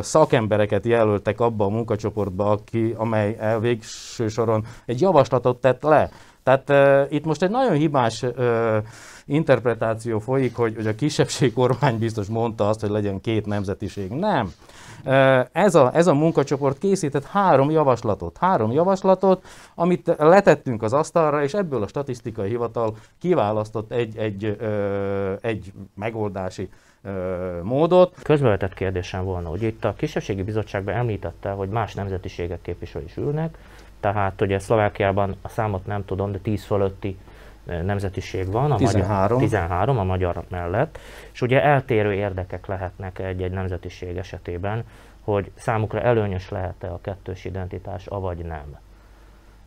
szakembereket 0.00 0.86
jelöltek 0.86 1.40
abba 1.40 1.64
a 1.64 1.68
munkacsoportba, 1.68 2.50
aki, 2.50 2.94
amely 2.96 3.58
végső 3.60 4.28
soron 4.28 4.64
egy 4.86 5.00
javaslatot 5.00 5.60
tett 5.60 5.82
le. 5.82 6.10
Tehát 6.48 7.06
uh, 7.06 7.12
itt 7.12 7.24
most 7.24 7.42
egy 7.42 7.50
nagyon 7.50 7.72
hibás 7.72 8.22
uh, 8.22 8.76
interpretáció 9.24 10.18
folyik, 10.18 10.56
hogy, 10.56 10.74
hogy 10.74 10.86
a 10.86 10.94
kisebbség 10.94 11.52
kormány 11.52 11.98
biztos 11.98 12.26
mondta 12.26 12.68
azt, 12.68 12.80
hogy 12.80 12.90
legyen 12.90 13.20
két 13.20 13.46
nemzetiség. 13.46 14.10
Nem. 14.10 14.52
Ez 15.52 15.74
a, 15.74 15.90
ez 15.94 16.06
a 16.06 16.14
munkacsoport 16.14 16.78
készített 16.78 17.24
három 17.24 17.70
javaslatot. 17.70 18.36
Három 18.36 18.72
javaslatot, 18.72 19.44
amit 19.74 20.14
letettünk 20.18 20.82
az 20.82 20.92
asztalra, 20.92 21.42
és 21.42 21.54
ebből 21.54 21.82
a 21.82 21.86
statisztikai 21.86 22.48
hivatal 22.48 22.96
kiválasztott 23.20 23.92
egy, 23.92 24.16
egy, 24.16 24.58
egy 25.40 25.72
megoldási 25.94 26.68
módot. 27.62 28.14
Közbevetett 28.22 28.74
kérdésem 28.74 29.24
volna, 29.24 29.48
hogy 29.48 29.62
itt 29.62 29.84
a 29.84 29.94
kisebbségi 29.96 30.42
bizottságban 30.42 30.94
említette, 30.94 31.50
hogy 31.50 31.68
más 31.68 31.94
nemzetiségek 31.94 32.62
képviselői 32.62 33.06
is 33.06 33.16
ülnek, 33.16 33.58
tehát 34.00 34.40
ugye 34.40 34.58
Szlovákiában 34.58 35.36
a 35.42 35.48
számot 35.48 35.86
nem 35.86 36.04
tudom, 36.04 36.32
de 36.32 36.38
10 36.38 36.64
fölötti 36.64 37.18
nemzetiség 37.64 38.50
van, 38.50 38.70
a 38.70 38.76
13. 38.76 39.12
Magyar, 39.18 39.38
13 39.38 39.98
a 39.98 40.04
magyar 40.04 40.44
mellett, 40.48 40.98
és 41.32 41.40
ugye 41.42 41.62
eltérő 41.62 42.12
érdekek 42.12 42.66
lehetnek 42.66 43.18
egy-egy 43.18 43.50
nemzetiség 43.50 44.16
esetében, 44.16 44.84
hogy 45.20 45.50
számukra 45.54 46.00
előnyös 46.00 46.50
lehet-e 46.50 46.92
a 46.92 47.00
kettős 47.00 47.44
identitás, 47.44 48.06
avagy 48.06 48.38
nem. 48.38 48.76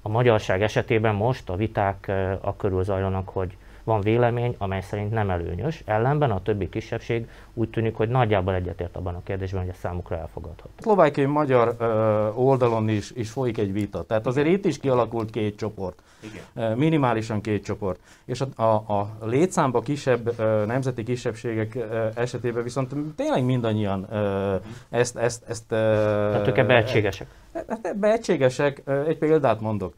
A 0.01 0.09
magyarság 0.09 0.61
esetében 0.61 1.15
most 1.15 1.49
a 1.49 1.55
viták 1.55 2.11
a 2.41 2.55
körül 2.55 2.83
zajlanak, 2.83 3.29
hogy 3.29 3.57
van 3.83 4.01
vélemény, 4.01 4.55
amely 4.57 4.81
szerint 4.81 5.11
nem 5.11 5.29
előnyös, 5.29 5.81
ellenben 5.85 6.31
a 6.31 6.41
többi 6.41 6.69
kisebbség 6.69 7.29
úgy 7.53 7.69
tűnik, 7.69 7.95
hogy 7.95 8.09
nagyjából 8.09 8.53
egyetért 8.53 8.95
abban 8.95 9.15
a 9.15 9.23
kérdésben, 9.23 9.61
hogy 9.61 9.69
ez 9.69 9.77
számukra 9.77 10.17
elfogadható. 10.17 10.69
A 10.77 10.81
szlovákiai 10.81 11.27
magyar 11.27 11.75
oldalon 12.35 12.89
is, 12.89 13.11
is 13.11 13.29
folyik 13.31 13.57
egy 13.57 13.73
vita, 13.73 14.03
tehát 14.03 14.27
azért 14.27 14.47
itt 14.47 14.65
is 14.65 14.77
kialakult 14.77 15.29
két 15.29 15.57
csoport. 15.57 16.01
Igen. 16.19 16.77
Minimálisan 16.77 17.41
két 17.41 17.63
csoport. 17.63 17.99
És 18.25 18.41
a, 18.41 18.63
a, 18.63 18.73
a 18.73 19.17
létszámba 19.25 19.81
kisebb 19.81 20.37
nemzeti 20.65 21.03
kisebbségek 21.03 21.77
esetében 22.15 22.63
viszont 22.63 22.95
tényleg 23.15 23.43
mindannyian 23.43 24.07
ezt... 24.89 25.17
ezt, 25.17 25.43
ezt 25.47 25.67
Tehát 25.67 26.47
ők 26.47 26.57
ebbe 26.57 26.75
egységesek? 26.75 27.27
Ebbe 27.81 28.11
egységesek. 28.11 28.81
Egy 29.07 29.17
példát 29.17 29.61
mondok. 29.61 29.93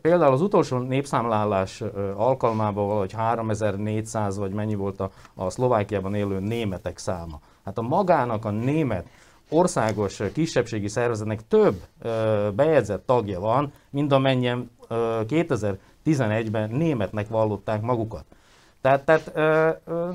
Például 0.00 0.32
az 0.32 0.40
utolsó 0.40 0.78
népszámlálás 0.78 1.82
alkalmával 2.16 2.86
valahogy 2.86 3.12
3400 3.12 4.38
vagy 4.38 4.52
mennyi 4.52 4.74
volt 4.74 5.00
a, 5.00 5.10
a 5.34 5.50
Szlovákiában 5.50 6.14
élő 6.14 6.38
németek 6.38 6.98
száma. 6.98 7.40
Hát 7.64 7.78
a 7.78 7.82
magának 7.82 8.44
a 8.44 8.50
német 8.50 9.06
országos 9.50 10.22
kisebbségi 10.32 10.88
szervezetnek 10.88 11.48
több 11.48 11.74
bejegyzett 12.54 13.06
tagja 13.06 13.40
van, 13.40 13.72
mint 13.90 14.12
amennyien 14.12 14.70
2011-ben 14.88 16.70
németnek 16.70 17.28
vallották 17.28 17.80
magukat. 17.82 18.24
Tehát, 18.80 19.04
tehát 19.04 19.30
ö, 19.34 19.70
ö, 19.92 20.08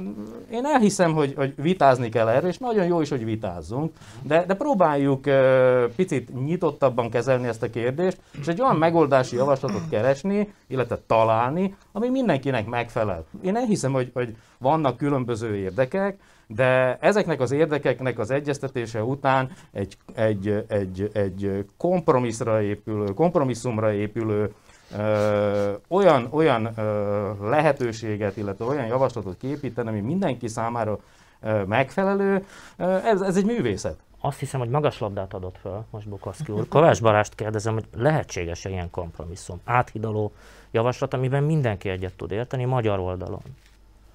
én 0.52 0.66
elhiszem, 0.66 1.14
hogy, 1.14 1.34
hogy 1.36 1.54
vitázni 1.56 2.10
kell 2.10 2.28
erről, 2.28 2.50
és 2.50 2.58
nagyon 2.58 2.86
jó 2.86 3.02
is, 3.02 3.10
hogy 3.10 3.26
vitázzunk, 3.26 3.94
de, 4.22 4.46
de 4.46 4.54
próbáljuk 4.54 5.26
ö, 5.26 5.86
picit 5.96 6.46
nyitottabban 6.46 7.10
kezelni 7.10 7.48
ezt 7.48 7.64
a 7.64 7.70
kérdést, 7.70 8.18
és 8.40 8.48
egy 8.48 8.62
olyan 8.62 8.76
megoldási 8.76 9.36
javaslatot 9.36 9.90
keresni, 9.90 10.54
illetve 10.68 11.00
találni, 11.08 11.76
ami 11.92 12.10
mindenkinek 12.10 12.66
megfelel. 12.66 13.26
Én 13.42 13.56
elhiszem, 13.56 13.92
hogy, 13.92 14.12
hogy 14.14 14.36
vannak 14.58 14.98
különböző 14.98 15.56
érdekek, 15.56 16.18
de 16.48 16.98
ezeknek 17.02 17.40
az 17.40 17.52
érdekeknek 17.52 18.20
az 18.20 18.32
egyeztetése 18.32 19.04
után 19.04 19.50
egy, 19.72 19.98
egy, 20.16 20.64
egy, 20.68 21.10
egy 21.14 21.66
kompromisszra 21.78 22.62
épülő, 22.62 23.06
kompromisszumra 23.06 23.94
épülő 23.94 24.54
ö, 24.98 25.74
olyan, 25.88 26.28
olyan 26.32 26.70
ö, 26.78 27.50
lehetőséget, 27.50 28.38
illetve 28.38 28.66
olyan 28.66 28.86
javaslatot 28.86 29.38
képíteni, 29.38 29.88
ami 29.88 30.00
mindenki 30.00 30.48
számára 30.48 31.00
ö, 31.42 31.64
megfelelő, 31.64 32.46
ö, 32.78 32.84
ez, 32.84 33.22
ez 33.22 33.38
egy 33.38 33.46
művészet. 33.46 33.98
Azt 34.20 34.40
hiszem, 34.40 34.60
hogy 34.60 34.70
magas 34.70 35.00
labdát 35.00 35.34
adott 35.34 35.58
föl 35.62 35.86
most 35.90 36.10
Bukaszki 36.10 36.52
úr. 36.52 36.68
Kovács 36.68 37.02
Barást 37.02 37.36
kérdezem, 37.36 37.74
hogy 37.74 37.86
lehetséges-e 37.96 38.70
ilyen 38.70 38.90
kompromisszum, 38.90 39.62
áthidaló 39.64 40.32
javaslat, 40.72 41.14
amiben 41.14 41.44
mindenki 41.44 41.90
egyet 41.90 42.14
tud 42.14 42.32
érteni 42.32 42.66
magyar 42.66 43.00
oldalon? 43.00 43.42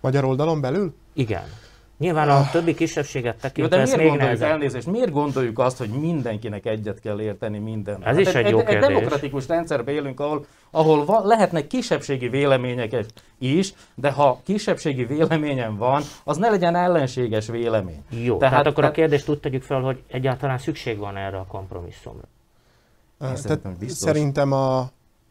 Magyar 0.01 0.25
oldalon 0.25 0.61
belül? 0.61 0.95
Igen. 1.13 1.43
Nyilván 2.01 2.29
a 2.29 2.37
ah. 2.37 2.51
többi 2.51 2.75
kisebbséget 2.75 3.41
tekintve 3.41 3.77
de 3.77 3.83
miért 3.83 3.97
gondoljuk, 3.97 4.23
nehezebb. 4.23 4.51
elnézést, 4.51 4.87
miért 4.87 5.11
gondoljuk 5.11 5.59
azt, 5.59 5.79
hogy 5.79 5.89
mindenkinek 5.89 6.67
egyet 6.67 7.01
kell 7.01 7.21
érteni 7.21 7.59
minden? 7.59 7.95
Ez 7.95 8.03
hát 8.03 8.19
is 8.19 8.27
egy, 8.27 8.45
egy 8.45 8.51
jó 8.51 8.59
egy, 8.59 8.65
kérdés. 8.65 8.89
Egy 8.89 8.95
demokratikus 8.95 9.47
rendszerben 9.47 9.95
élünk, 9.95 10.21
ahol, 10.21 10.47
ahol 10.71 11.05
va, 11.05 11.21
lehetnek 11.25 11.67
kisebbségi 11.67 12.29
vélemények 12.29 13.05
is, 13.39 13.75
de 13.95 14.11
ha 14.11 14.41
kisebbségi 14.45 15.05
véleményem 15.05 15.77
van, 15.77 16.03
az 16.25 16.37
ne 16.37 16.51
legyen 16.51 16.77
ellenséges 16.77 17.47
vélemény. 17.47 18.03
Jó, 18.09 18.37
tehát, 18.37 18.39
tehát 18.39 18.67
akkor 18.67 18.83
tehát, 18.83 18.91
a 18.91 18.95
kérdést 18.95 19.29
úgy 19.29 19.41
tegyük 19.41 19.63
fel, 19.63 19.81
hogy 19.81 20.03
egyáltalán 20.07 20.59
szükség 20.59 20.99
van 20.99 21.17
erre 21.17 21.37
a 21.37 21.47
kompromisszumra. 21.49 22.25
Szerintem, 23.35 23.77
szerintem 23.87 24.53
a, 24.53 24.79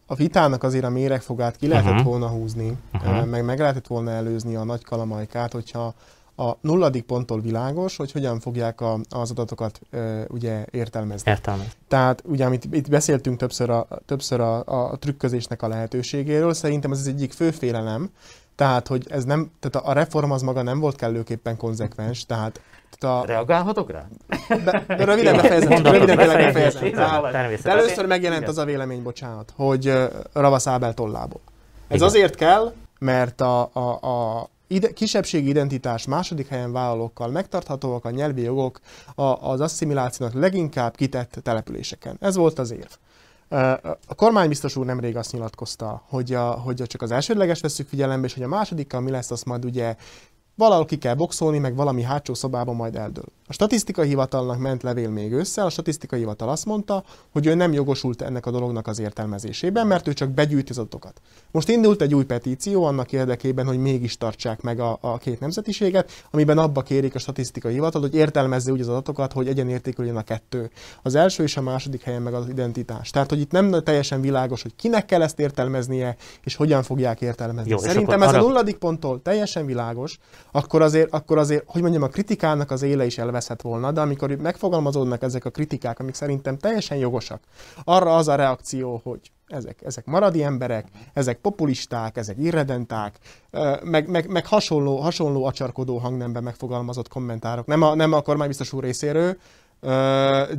a 0.06 0.16
vitának 0.16 0.64
azért 0.64 0.84
a 0.84 0.90
méregfogát 0.90 1.56
ki 1.56 1.68
lehetett 1.68 1.92
uh-huh. 1.92 2.08
volna 2.08 2.28
húzni, 2.28 2.78
uh-huh. 2.94 3.26
meg 3.26 3.46
meg 3.46 3.60
lehetett 3.60 3.88
volna 3.88 4.12
előzni 4.12 4.56
a 4.56 4.64
nagy 4.64 4.84
kalamajkát, 4.84 5.52
hogyha 5.52 5.94
a 6.40 6.58
nulladik 6.62 7.04
ponttól 7.04 7.42
világos, 7.42 7.98
hogy 7.98 8.12
hogyan 8.12 8.40
fogják 8.40 8.82
a, 8.82 9.00
az 9.10 9.32
adatokat 9.32 9.80
e, 9.92 10.26
ugye 10.28 10.66
értelmezni. 10.72 11.32
Értelmezni. 11.32 11.72
Tehát 11.88 12.24
ugye, 12.26 12.46
amit 12.46 12.68
itt 12.72 12.90
beszéltünk 12.90 13.38
többször 13.38 13.70
a, 13.70 13.88
többször 14.06 14.40
a, 14.40 14.64
a 14.66 14.98
trükközésnek 15.00 15.62
a 15.62 15.68
lehetőségéről, 15.68 16.54
szerintem 16.54 16.92
ez 16.92 17.00
az 17.00 17.08
egyik 17.08 17.32
fő 17.32 17.52
félelem, 17.52 18.10
tehát, 18.56 18.88
hogy 18.88 19.06
ez 19.10 19.24
nem, 19.24 19.52
tehát 19.60 19.88
a 19.88 19.94
reform 19.94 20.32
az 20.32 20.42
maga 20.42 20.62
nem 20.62 20.80
volt 20.80 20.96
kellőképpen 20.96 21.58
konzekvens, 21.58 22.26
tehát 22.26 22.62
a... 23.00 23.26
Reagálhatok 23.26 23.92
rá? 23.92 24.06
De, 24.48 24.84
de 24.88 25.06
röviden 25.06 25.36
befejezem, 25.36 25.84
röviden 25.84 26.16
befejezem. 26.16 26.92
De 27.64 27.70
először 27.70 28.06
megjelent 28.06 28.48
az 28.48 28.58
a 28.58 28.66
vélemény, 28.66 29.04
bocsánat, 29.04 29.54
hogy 29.56 29.94
Ravasz 30.34 30.68
Ábel 30.68 30.94
tollából. 30.94 31.42
Ez 31.88 31.96
Igen. 31.96 32.08
azért 32.08 32.36
kell, 32.36 32.74
mert 33.00 33.42
a, 33.42 33.70
a, 33.74 33.90
a 33.90 34.50
ide, 34.70 34.94
kisebbségi 34.94 35.50
identitás 35.50 36.06
második 36.06 36.48
helyen 36.48 36.72
vállalókkal 36.72 37.28
megtarthatóak 37.28 38.06
a 38.06 38.10
nyelvi 38.10 38.42
jogok 38.42 38.80
a, 39.16 39.22
az 39.24 39.62
asszimilációnak 39.62 40.36
leginkább 40.36 40.96
kitett 40.96 41.40
településeken. 41.44 42.18
Ez 42.20 42.36
volt 42.36 42.60
az 42.60 42.72
érv. 42.72 42.92
A 44.08 44.16
kormánybiztos 44.16 44.76
úr 44.76 44.86
nemrég 44.86 45.16
azt 45.16 45.32
nyilatkozta, 45.32 46.04
hogy, 46.08 46.34
a, 46.34 46.52
hogy 46.52 46.84
csak 46.86 47.02
az 47.02 47.12
elsődleges 47.12 47.62
veszük 47.62 47.88
figyelembe, 47.88 48.28
és 48.28 48.34
hogy 48.34 48.44
a 48.44 48.48
másodikkal 48.48 49.02
mi 49.02 49.12
lesz, 49.12 49.32
azt 49.32 49.46
majd 49.46 49.66
ugye 49.66 49.96
valahol 50.60 50.86
ki 50.86 50.98
kell 50.98 51.14
boxolni, 51.14 51.58
meg 51.58 51.76
valami 51.76 52.02
hátsó 52.02 52.34
szobában 52.34 52.76
majd 52.76 52.96
eldől. 52.96 53.26
A 53.48 53.54
statisztikai 53.54 54.08
hivatalnak 54.08 54.60
ment 54.60 54.84
levél 54.84 55.10
még 55.10 55.34
össze, 55.34 55.64
a 55.64 55.70
statisztikai 55.70 56.20
hivatal 56.20 56.50
azt 56.50 56.66
mondta, 56.66 57.04
hogy 57.32 57.46
ő 57.46 57.54
nem 57.54 57.74
jogosult 57.74 58.22
ennek 58.22 58.46
a 58.46 58.52
dolognak 58.52 58.88
az 58.88 59.00
értelmezésében, 59.00 59.88
mert 59.88 60.08
ő 60.08 60.14
csak 60.14 60.30
begyűjti 60.30 60.72
az 60.72 60.78
adatokat. 60.78 61.22
Most 61.52 61.70
indult 61.70 62.02
egy 62.02 62.16
új 62.16 62.24
petíció 62.24 62.84
annak 62.84 63.12
érdekében, 63.12 63.66
hogy 63.66 63.78
mégis 63.78 64.18
tartsák 64.18 64.62
meg 64.62 64.80
a, 64.80 64.98
a 65.02 65.18
két 65.18 65.40
nemzetiséget, 65.40 66.12
amiben 66.32 66.58
abba 66.58 66.82
kérik 66.82 67.16
a 67.16 67.20
statisztikai 67.20 67.74
hivatal, 67.74 68.02
hogy 68.02 68.16
értelmezze 68.16 68.72
úgy 68.72 68.82
az 68.82 68.88
adatokat, 68.88 69.34
hogy 69.34 69.48
egyenértéküljön 69.48 70.16
a 70.16 70.24
kettő. 70.24 70.70
Az 71.02 71.16
első 71.16 71.44
és 71.44 71.58
a 71.58 71.62
második 71.62 72.02
helyen 72.02 72.22
meg 72.22 72.34
az 72.34 72.50
identitás. 72.50 73.10
Tehát, 73.10 73.30
hogy 73.30 73.40
itt 73.40 73.52
nem 73.52 73.84
teljesen 73.84 74.22
világos, 74.22 74.62
hogy 74.62 74.76
kinek 74.76 75.06
kell 75.06 75.22
ezt 75.22 75.40
értelmeznie, 75.40 76.16
és 76.44 76.56
hogyan 76.56 76.84
fogják 76.84 77.22
értelmezni. 77.22 77.72
Jó, 77.72 77.78
Szerintem 77.78 78.22
ez 78.22 78.30
arra... 78.30 78.40
a 78.40 78.42
nulladik 78.42 78.78
ponttól 78.78 79.22
teljesen 79.22 79.66
világos, 79.66 80.20
akkor 80.52 80.82
azért, 80.82 81.14
akkor 81.14 81.38
azért, 81.38 81.64
hogy 81.68 81.82
mondjam, 81.82 82.04
a 82.04 82.08
kritikának 82.08 82.72
az 82.72 82.82
éle 82.82 83.06
is 83.06 83.18
elveszhet 83.18 83.62
volna, 83.62 83.92
de 83.92 84.02
amikor 84.02 84.32
megfogalmazódnak 84.32 85.22
ezek 85.22 85.46
a 85.46 85.50
kritikák, 85.50 86.00
amik 86.00 86.14
szerintem 86.14 86.58
teljesen 86.58 86.98
jogosak, 86.98 87.42
arra 87.84 88.16
az 88.16 88.28
a 88.28 88.36
reakció, 88.36 89.02
hogy 89.04 89.32
ezek, 89.48 89.82
ezek 89.84 90.06
maradi 90.06 90.44
emberek, 90.44 90.88
ezek 91.14 91.38
populisták, 91.38 92.18
ezek 92.18 92.38
irredenták, 92.38 93.16
meg, 93.84 94.10
meg, 94.10 94.28
meg 94.28 94.46
hasonló, 94.46 94.98
hasonló 94.98 95.46
acsarkodó 95.46 95.98
hangnemben 95.98 96.44
megfogalmazott 96.44 97.08
kommentárok. 97.08 97.66
Nem 97.66 97.82
a, 97.82 97.96
nem 97.96 98.14
a 98.14 98.22
kormánybiztos 98.22 98.74
úr 98.74 98.84
részéről, 98.84 99.38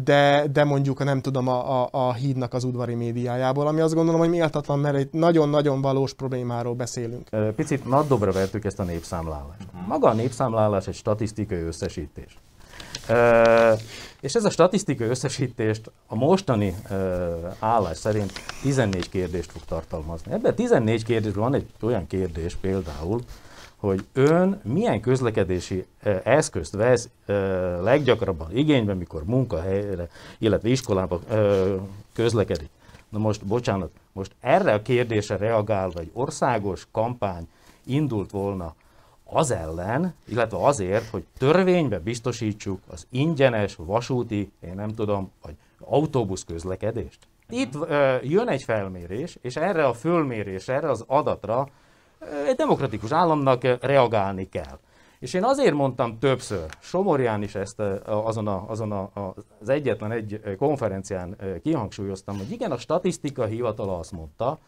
de, 0.05 0.45
de 0.53 0.65
mondjuk 0.65 1.05
nem 1.05 1.21
tudom 1.21 1.49
a, 1.49 1.83
a, 1.83 1.89
a 1.91 2.13
hídnak 2.13 2.55
az 2.55 2.65
udvari 2.65 2.95
médiájából, 2.95 3.67
ami 3.67 3.81
azt 3.81 3.95
gondolom, 3.95 4.21
hogy 4.21 4.31
méltatlan, 4.31 4.79
mert 4.79 4.97
egy 4.97 5.09
nagyon-nagyon 5.13 5.81
valós 5.81 6.15
problémáról 6.15 6.75
beszélünk. 6.75 7.29
Picit 7.57 7.89
nagy 7.89 8.07
dobra 8.07 8.33
vertük 8.33 8.65
ezt 8.65 8.79
a 8.79 8.83
népszámlálást. 8.83 9.67
Maga 9.87 10.09
a 10.09 10.13
népszámlálás 10.13 10.87
egy 10.87 10.95
statisztikai 10.95 11.61
összesítés. 11.61 12.37
És 14.21 14.35
ez 14.35 14.45
a 14.45 14.51
statisztikai 14.51 15.09
összesítést 15.09 15.91
a 16.07 16.15
mostani 16.15 16.75
állás 17.59 17.97
szerint 17.97 18.33
14 18.63 19.09
kérdést 19.09 19.51
fog 19.51 19.63
tartalmazni. 19.65 20.33
Ebben 20.33 20.55
14 20.55 21.05
kérdésben 21.05 21.43
van 21.43 21.55
egy 21.55 21.67
olyan 21.81 22.07
kérdés 22.07 22.55
például, 22.55 23.21
hogy 23.81 24.05
ön 24.13 24.61
milyen 24.65 25.01
közlekedési 25.01 25.87
eszközt 26.23 26.75
vesz 26.75 27.09
leggyakrabban 27.83 28.57
igénybe, 28.57 28.95
mikor 28.95 29.25
munkahelyre, 29.25 30.09
illetve 30.39 30.69
iskolába 30.69 31.21
közlekedik. 32.13 32.69
Na 33.09 33.19
most, 33.19 33.45
bocsánat, 33.45 33.91
most 34.13 34.33
erre 34.41 34.73
a 34.73 34.83
kérdésre 34.83 35.37
reagálva 35.37 36.01
egy 36.01 36.11
országos 36.13 36.87
kampány 36.93 37.49
indult 37.85 38.31
volna 38.31 38.75
az 39.25 39.51
ellen, 39.51 40.15
illetve 40.29 40.65
azért, 40.65 41.09
hogy 41.09 41.25
törvénybe 41.39 41.99
biztosítsuk 41.99 42.81
az 42.87 43.07
ingyenes 43.11 43.77
vasúti, 43.77 44.53
én 44.61 44.75
nem 44.75 44.95
tudom, 44.95 45.31
vagy 45.43 45.55
autóbusz 45.79 46.45
közlekedést. 46.45 47.19
Itt 47.49 47.73
jön 48.23 48.49
egy 48.49 48.63
felmérés, 48.63 49.39
és 49.41 49.57
erre 49.57 49.87
a 49.87 49.93
fölmérésre, 49.93 50.75
erre 50.75 50.91
az 50.91 51.05
adatra 51.07 51.69
egy 52.47 52.57
demokratikus 52.57 53.13
államnak 53.13 53.63
reagálni 53.81 54.49
kell. 54.49 54.79
És 55.19 55.35
én 55.35 55.45
azért 55.45 55.75
mondtam 55.75 56.19
többször, 56.19 56.67
Somorján 56.79 57.43
is 57.43 57.55
ezt 57.55 57.81
azon, 58.05 58.47
a, 58.47 58.65
azon 58.69 58.93
a, 58.93 59.11
az 59.61 59.69
egyetlen 59.69 60.13
egy 60.13 60.57
konferencián 60.59 61.37
kihangsúlyoztam, 61.63 62.37
hogy 62.37 62.51
igen, 62.51 62.71
a 62.71 62.79
statisztika 62.79 63.45
hivatala 63.45 63.99
azt 63.99 64.13
mondta, 64.13 64.59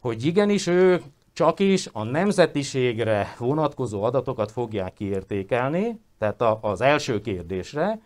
hogy 0.00 0.24
igenis 0.24 0.66
ők 0.66 1.02
csak 1.32 1.60
is 1.60 1.88
a 1.92 2.02
nemzetiségre 2.02 3.34
vonatkozó 3.38 4.02
adatokat 4.02 4.50
fogják 4.50 4.92
kiértékelni, 4.92 6.00
tehát 6.18 6.40
a, 6.40 6.58
az 6.62 6.80
első 6.80 7.20
kérdésre, 7.20 8.00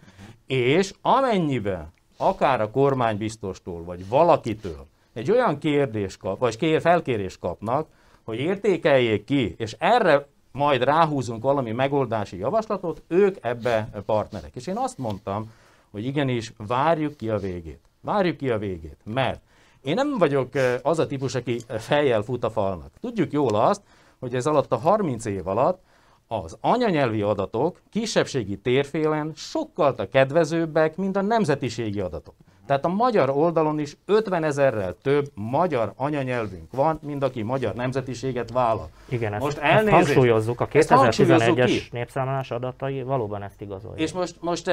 és 0.47 0.95
amennyiben 1.03 1.93
akár 2.17 2.61
a 2.61 2.71
kormánybiztostól, 2.71 3.85
vagy 3.85 4.09
valakitől 4.09 4.87
egy 5.13 5.31
olyan 5.31 5.59
kérdés 5.59 6.17
kap, 6.17 6.39
vagy 6.39 6.57
kér, 6.57 6.81
felkérést 6.81 7.39
kapnak, 7.39 7.89
hogy 8.25 8.39
értékeljék 8.39 9.25
ki, 9.25 9.55
és 9.59 9.77
erre 9.79 10.27
majd 10.53 10.83
ráhúzunk 10.83 11.43
valami 11.43 11.73
megoldási 11.73 12.37
javaslatot, 12.39 13.03
ők 13.09 13.37
ebbe 13.41 13.89
partnerek. 14.07 14.55
És 14.55 14.67
én 14.67 14.77
azt 14.77 14.99
mondtam, 14.99 15.53
hogy 15.91 16.05
igenis, 16.05 16.53
várjuk 16.57 17.17
ki 17.17 17.29
a 17.29 17.39
végét. 17.39 17.81
Várjuk 18.01 18.37
ki 18.37 18.51
a 18.51 18.59
végét, 18.59 18.99
mert 19.05 19.41
én 19.83 19.95
nem 19.95 20.19
vagyok 20.19 20.49
az 20.83 20.99
a 20.99 21.07
típus, 21.07 21.35
aki 21.35 21.61
fejjel 21.79 22.23
fut 22.23 22.45
a 22.45 22.51
falnak. 22.51 22.91
Tudjuk 23.01 23.33
jól 23.33 23.55
azt, 23.55 23.83
hogy 24.19 24.35
ez 24.35 24.47
alatt 24.47 24.73
a 24.73 24.77
30 24.77 25.25
év 25.25 25.47
alatt 25.47 25.83
az 26.27 26.57
anyanyelvi 26.61 27.23
adatok 27.23 27.81
kisebbségi 27.91 28.59
térfélen 28.59 29.33
sokkal 29.37 30.09
kedvezőbbek, 30.13 30.97
mint 30.97 31.17
a 31.17 31.23
nemzetiségi 31.23 32.01
adatok. 32.01 32.35
Tehát 32.67 32.85
a 32.85 32.89
magyar 32.89 33.31
oldalon 33.31 33.79
is 33.79 33.97
50 34.07 34.45
ezerrel 34.45 34.97
több 35.03 35.27
magyar 35.35 35.93
anyanyelvünk 35.97 36.73
van, 36.73 36.99
mint 37.03 37.23
aki 37.23 37.43
magyar 37.43 37.75
nemzetiséget 37.75 38.51
vállal. 38.51 38.89
Igen, 39.09 39.33
ezt, 39.33 39.43
most 39.43 39.59
ezt 39.59 39.89
hangsúlyozzuk, 39.89 40.61
a 40.61 40.69
2011-es 40.69 41.91
népszámlás 41.93 42.51
adatai 42.51 43.03
valóban 43.03 43.43
ezt 43.43 43.61
igazolják. 43.61 44.01
És 44.01 44.13
most, 44.13 44.37
most 44.41 44.65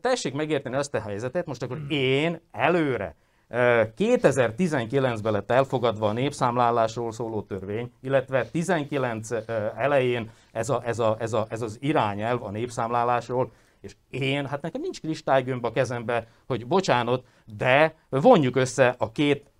tessék 0.00 0.34
megérteni 0.34 0.76
azt 0.76 0.94
a 0.94 1.00
helyzetet, 1.00 1.46
most 1.46 1.62
akkor 1.62 1.78
én 1.88 2.40
előre 2.52 3.16
2019-ben 3.50 5.32
lett 5.32 5.50
elfogadva 5.50 6.08
a 6.08 6.12
népszámlálásról 6.12 7.12
szóló 7.12 7.42
törvény, 7.42 7.92
illetve 8.02 8.46
19 8.46 9.28
elején 9.76 10.30
ez, 10.52 10.68
a, 10.68 10.82
ez, 10.84 10.98
a, 10.98 11.16
ez, 11.18 11.32
a, 11.32 11.46
ez 11.48 11.62
az 11.62 11.78
irányelv 11.80 12.42
a 12.42 12.50
népszámlálásról, 12.50 13.52
és 13.80 13.96
én, 14.10 14.46
hát 14.46 14.62
nekem 14.62 14.80
nincs 14.80 15.00
kristálygömb 15.00 15.64
a 15.64 15.72
kezembe, 15.72 16.26
hogy 16.46 16.66
bocsánat, 16.66 17.24
de 17.56 17.94
vonjuk 18.08 18.56
össze 18.56 18.94
a 18.98 19.12
két 19.12 19.50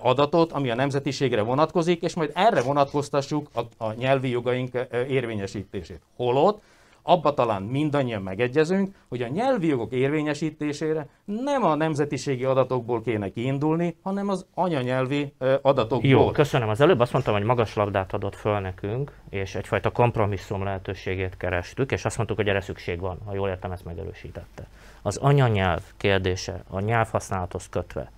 adatot, 0.00 0.52
ami 0.52 0.70
a 0.70 0.74
nemzetiségre 0.74 1.42
vonatkozik, 1.42 2.02
és 2.02 2.14
majd 2.14 2.30
erre 2.34 2.62
vonatkoztassuk 2.62 3.50
a, 3.52 3.84
a 3.84 3.92
nyelvi 3.92 4.28
jogaink 4.28 4.86
érvényesítését. 5.08 6.00
Holott 6.16 6.62
abba 7.02 7.34
talán 7.34 7.62
mindannyian 7.62 8.22
megegyezünk, 8.22 8.94
hogy 9.08 9.22
a 9.22 9.28
nyelvi 9.28 9.66
jogok 9.66 9.92
érvényesítésére 9.92 11.08
nem 11.24 11.64
a 11.64 11.74
nemzetiségi 11.74 12.44
adatokból 12.44 13.02
kéne 13.02 13.28
kiindulni, 13.28 13.96
hanem 14.02 14.28
az 14.28 14.46
anyanyelvi 14.54 15.34
adatokból. 15.62 16.10
Jó, 16.10 16.30
köszönöm. 16.30 16.68
Az 16.68 16.80
előbb 16.80 17.00
azt 17.00 17.12
mondtam, 17.12 17.34
hogy 17.34 17.42
magas 17.42 17.74
labdát 17.74 18.12
adott 18.12 18.34
föl 18.34 18.58
nekünk, 18.58 19.12
és 19.30 19.54
egyfajta 19.54 19.90
kompromisszum 19.90 20.64
lehetőségét 20.64 21.36
kerestük, 21.36 21.92
és 21.92 22.04
azt 22.04 22.16
mondtuk, 22.16 22.38
hogy 22.38 22.48
erre 22.48 22.60
szükség 22.60 23.00
van, 23.00 23.18
ha 23.24 23.34
jól 23.34 23.48
értem, 23.48 23.72
ezt 23.72 23.84
megerősítette. 23.84 24.66
Az 25.02 25.16
anyanyelv 25.16 25.82
kérdése, 25.96 26.62
a 26.68 26.80
nyelvhasználathoz 26.80 27.68
kötve, 27.68 28.10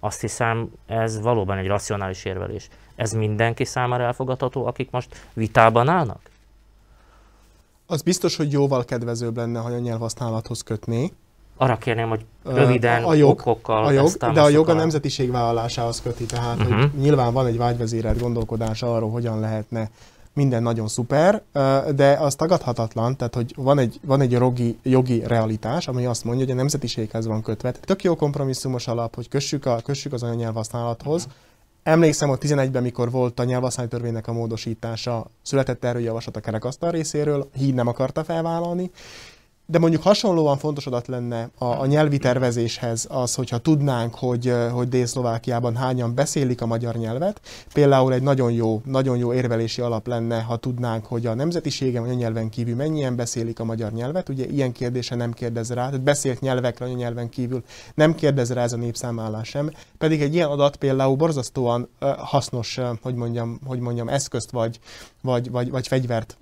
azt 0.00 0.20
hiszem, 0.20 0.72
ez 0.86 1.20
valóban 1.20 1.58
egy 1.58 1.66
racionális 1.66 2.24
érvelés. 2.24 2.68
Ez 2.96 3.12
mindenki 3.12 3.64
számára 3.64 4.04
elfogadható, 4.04 4.66
akik 4.66 4.90
most 4.90 5.26
vitában 5.32 5.88
állnak? 5.88 6.20
Az 7.86 8.02
biztos, 8.02 8.36
hogy 8.36 8.52
jóval 8.52 8.84
kedvezőbb 8.84 9.36
lenne, 9.36 9.58
ha 9.58 9.68
a 9.68 9.78
nyelvhasználathoz 9.78 10.62
kötné. 10.62 11.12
Arra 11.56 11.76
kérném, 11.76 12.08
hogy 12.08 12.24
röviden, 12.44 13.04
a 13.04 13.14
jog, 13.14 13.30
okokkal 13.30 13.84
a 13.84 13.90
jog, 13.90 14.10
De 14.12 14.40
a 14.40 14.48
jog 14.48 14.68
a 14.68 14.72
nemzetiség 14.72 15.30
vállalásához 15.30 16.00
köti, 16.00 16.24
tehát 16.24 16.56
uh-huh. 16.56 16.74
hogy 16.74 16.86
mhm. 16.86 17.00
nyilván 17.00 17.32
van 17.32 17.46
egy 17.46 17.56
vágyvezérelt 17.56 18.20
gondolkodás 18.20 18.82
arról, 18.82 19.10
hogyan 19.10 19.40
lehetne 19.40 19.90
minden 20.32 20.62
nagyon 20.62 20.88
szuper, 20.88 21.42
de 21.94 22.16
az 22.20 22.34
tagadhatatlan, 22.34 23.16
tehát 23.16 23.34
hogy 23.34 23.54
van 23.56 23.78
egy, 23.78 24.00
van 24.02 24.20
egy 24.20 24.32
jogi, 24.32 24.78
jogi 24.82 25.22
realitás, 25.26 25.88
ami 25.88 26.06
azt 26.06 26.24
mondja, 26.24 26.44
hogy 26.44 26.52
a 26.52 26.56
nemzetiséghez 26.56 27.26
van 27.26 27.42
kötve. 27.42 27.70
Tök 27.72 28.02
jó 28.02 28.16
kompromisszumos 28.16 28.86
alap, 28.86 29.14
hogy 29.14 29.28
kössük, 29.28 29.66
a, 29.66 29.80
kössük 29.84 30.12
az 30.12 30.22
anyanyelvhasználathoz, 30.22 31.24
uh-huh 31.24 31.44
Emlékszem, 31.86 32.28
hogy 32.28 32.38
11-ben, 32.42 32.82
mikor 32.82 33.10
volt 33.10 33.40
a 33.40 33.44
nyelvhasználati 33.44 33.94
törvénynek 33.94 34.26
a 34.26 34.32
módosítása, 34.32 35.30
született 35.42 35.84
erről 35.84 36.02
javaslat 36.02 36.36
a 36.36 36.40
kerekasztal 36.40 36.90
részéről, 36.90 37.48
híd 37.52 37.74
nem 37.74 37.86
akarta 37.86 38.24
felvállalni, 38.24 38.90
de 39.68 39.78
mondjuk 39.78 40.02
hasonlóan 40.02 40.58
fontos 40.58 40.86
adat 40.86 41.06
lenne 41.06 41.50
a, 41.58 41.64
a 41.64 41.86
nyelvi 41.86 42.18
tervezéshez 42.18 43.06
az, 43.10 43.34
hogyha 43.34 43.58
tudnánk, 43.58 44.14
hogy, 44.14 44.52
hogy 44.72 44.88
Dél-Szlovákiában 44.88 45.76
hányan 45.76 46.14
beszélik 46.14 46.60
a 46.60 46.66
magyar 46.66 46.94
nyelvet. 46.94 47.40
Például 47.72 48.12
egy 48.12 48.22
nagyon 48.22 48.52
jó, 48.52 48.82
nagyon 48.84 49.16
jó 49.16 49.32
érvelési 49.32 49.80
alap 49.80 50.06
lenne, 50.06 50.40
ha 50.40 50.56
tudnánk, 50.56 51.06
hogy 51.06 51.26
a 51.26 51.34
nemzetiségem 51.34 52.02
vagy 52.02 52.12
a 52.12 52.14
nyelven 52.14 52.48
kívül 52.48 52.74
mennyien 52.74 53.16
beszélik 53.16 53.60
a 53.60 53.64
magyar 53.64 53.92
nyelvet. 53.92 54.28
Ugye 54.28 54.46
ilyen 54.46 54.72
kérdése 54.72 55.14
nem 55.14 55.32
kérdez 55.32 55.70
rá, 55.70 55.86
tehát 55.86 56.02
beszélt 56.02 56.40
nyelvekre 56.40 56.84
a 56.84 56.88
nyelven 56.88 57.28
kívül 57.28 57.62
nem 57.94 58.14
kérdez 58.14 58.52
rá 58.52 58.62
ez 58.62 58.72
a 58.72 58.76
népszámlálás 58.76 59.48
sem. 59.48 59.70
Pedig 59.98 60.22
egy 60.22 60.34
ilyen 60.34 60.48
adat 60.48 60.76
például 60.76 61.16
borzasztóan 61.16 61.88
hasznos, 62.16 62.80
hogy 63.02 63.14
mondjam, 63.14 63.60
hogy 63.66 63.78
mondjam 63.78 64.08
eszközt 64.08 64.50
vagy, 64.50 64.78
vagy, 65.22 65.50
vagy, 65.50 65.70
vagy 65.70 65.86
fegyvert 65.86 66.36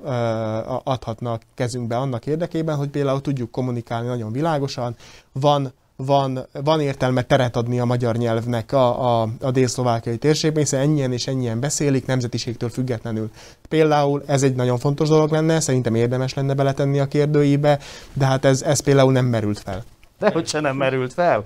adhatnak 0.85 1.43
kezünkbe 1.55 1.97
annak 1.97 2.27
érdekében, 2.27 2.77
hogy 2.77 2.89
például 2.89 3.14
tudjuk 3.21 3.51
kommunikálni 3.51 4.07
nagyon 4.07 4.33
világosan, 4.33 4.97
van 5.33 5.73
van, 5.97 6.47
van 6.53 6.81
értelme 6.81 7.23
teret 7.23 7.57
adni 7.57 7.81
a 7.81 7.85
magyar 7.85 8.17
nyelvnek 8.17 8.73
a, 8.73 9.21
a, 9.23 9.29
a 9.41 9.51
dél-szlovákiai 9.51 10.17
térségben, 10.17 10.63
hiszen 10.63 10.81
ennyien 10.81 11.13
és 11.13 11.27
ennyien 11.27 11.61
beszélik, 11.61 12.07
nemzetiségtől 12.07 12.69
függetlenül. 12.69 13.31
Például 13.69 14.23
ez 14.27 14.43
egy 14.43 14.55
nagyon 14.55 14.79
fontos 14.79 15.09
dolog 15.09 15.31
lenne, 15.31 15.61
szerintem 15.61 15.95
érdemes 15.95 16.35
lenne 16.35 16.55
beletenni 16.55 16.99
a 17.01 17.07
kérdőibe, 17.07 17.79
de 18.13 18.25
hát 18.25 18.45
ez, 18.45 18.63
ez 18.63 18.81
például 18.81 19.13
nem 19.13 19.27
merült 19.27 19.59
fel 19.59 19.85
de 20.19 20.31
hogy 20.33 20.47
se 20.47 20.61
nem 20.61 20.77
merült 20.77 21.13
fel. 21.13 21.45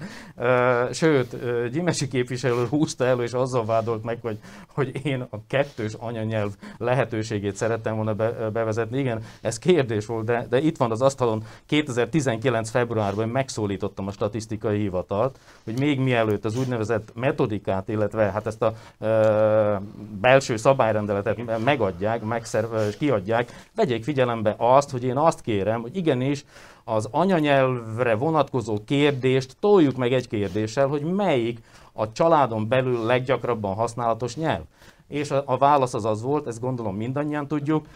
Sőt, 0.93 1.37
Gyimesi 1.71 2.09
képviselő 2.09 2.67
húzta 2.67 3.05
elő, 3.05 3.23
és 3.23 3.33
azzal 3.33 3.65
vádolt 3.65 4.05
meg, 4.05 4.19
hogy, 4.23 4.39
hogy 4.75 5.07
én 5.07 5.27
a 5.31 5.37
kettős 5.47 5.93
anyanyelv 5.99 6.51
lehetőségét 6.79 7.57
szerettem 7.57 7.95
volna 7.95 8.15
be, 8.15 8.31
bevezetni. 8.31 8.99
Igen, 8.99 9.23
ez 9.41 9.59
kérdés 9.59 10.07
volt, 10.07 10.25
de, 10.25 10.47
de 10.51 10.61
itt 10.61 10.77
van 10.77 10.91
az 10.91 11.03
asztalon 11.03 11.43
2019. 11.67 12.71
februárban 12.71 13.29
megszólítottam 13.29 14.07
a 14.07 14.13
statisztikai 14.13 14.79
hivatalt, 14.79 15.39
hogy 15.65 15.79
még 15.79 16.01
mielőtt 16.01 16.45
az 16.45 16.59
úgynevezett 16.59 17.13
metodikát, 17.15 17.89
illetve 17.89 18.31
hát 18.31 18.47
ezt 18.47 18.63
a 18.63 18.75
e, 18.99 19.81
belső 20.21 20.57
szabályrendeletet 20.57 21.65
megadják, 21.65 22.23
megszerve, 22.23 22.89
kiadják, 22.99 23.53
vegyék 23.75 24.05
figyelembe 24.05 24.55
azt, 24.59 24.91
hogy 24.91 25.05
én 25.05 25.17
azt 25.17 25.41
kérem, 25.41 25.81
hogy 25.81 25.97
igenis 25.97 26.45
az 26.89 27.09
anyanyelvre 27.11 28.15
vonatkozó 28.15 28.79
kérdést 28.87 29.57
toljuk 29.61 29.97
meg 29.97 30.13
egy 30.13 30.29
kérdéssel, 30.29 30.87
hogy 30.87 31.03
melyik 31.03 31.59
a 31.93 32.13
családon 32.13 32.69
belül 32.69 33.05
leggyakrabban 33.05 33.75
használatos 33.75 34.37
nyelv. 34.37 34.63
És 35.09 35.31
a, 35.31 35.43
a 35.47 35.57
válasz 35.57 35.95
az 35.95 36.05
az 36.05 36.23
volt, 36.23 36.47
ezt 36.47 36.61
gondolom 36.61 36.97
mindannyian 36.97 37.47
tudjuk. 37.47 37.87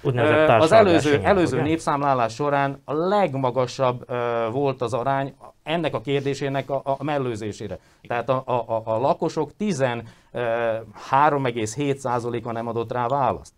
Az 0.59 0.73
előző, 0.73 1.21
előző 1.23 1.63
népszámlálás 1.63 2.35
során 2.35 2.81
a 2.85 2.93
legmagasabb 2.93 4.11
uh, 4.11 4.17
volt 4.53 4.83
az 4.83 4.95
arány 4.95 5.35
ennek 5.63 5.95
a 5.95 6.01
kérdésének 6.01 6.71
a, 6.71 6.81
a 6.85 7.05
mellőzésére. 7.05 7.79
Tehát 8.07 8.29
a, 8.29 8.43
a, 8.47 8.83
a 8.85 8.99
lakosok 8.99 9.51
13,7%-a 9.59 12.53
nem 12.53 12.69
adott 12.69 12.93
rá 12.93 13.09
választ 13.09 13.53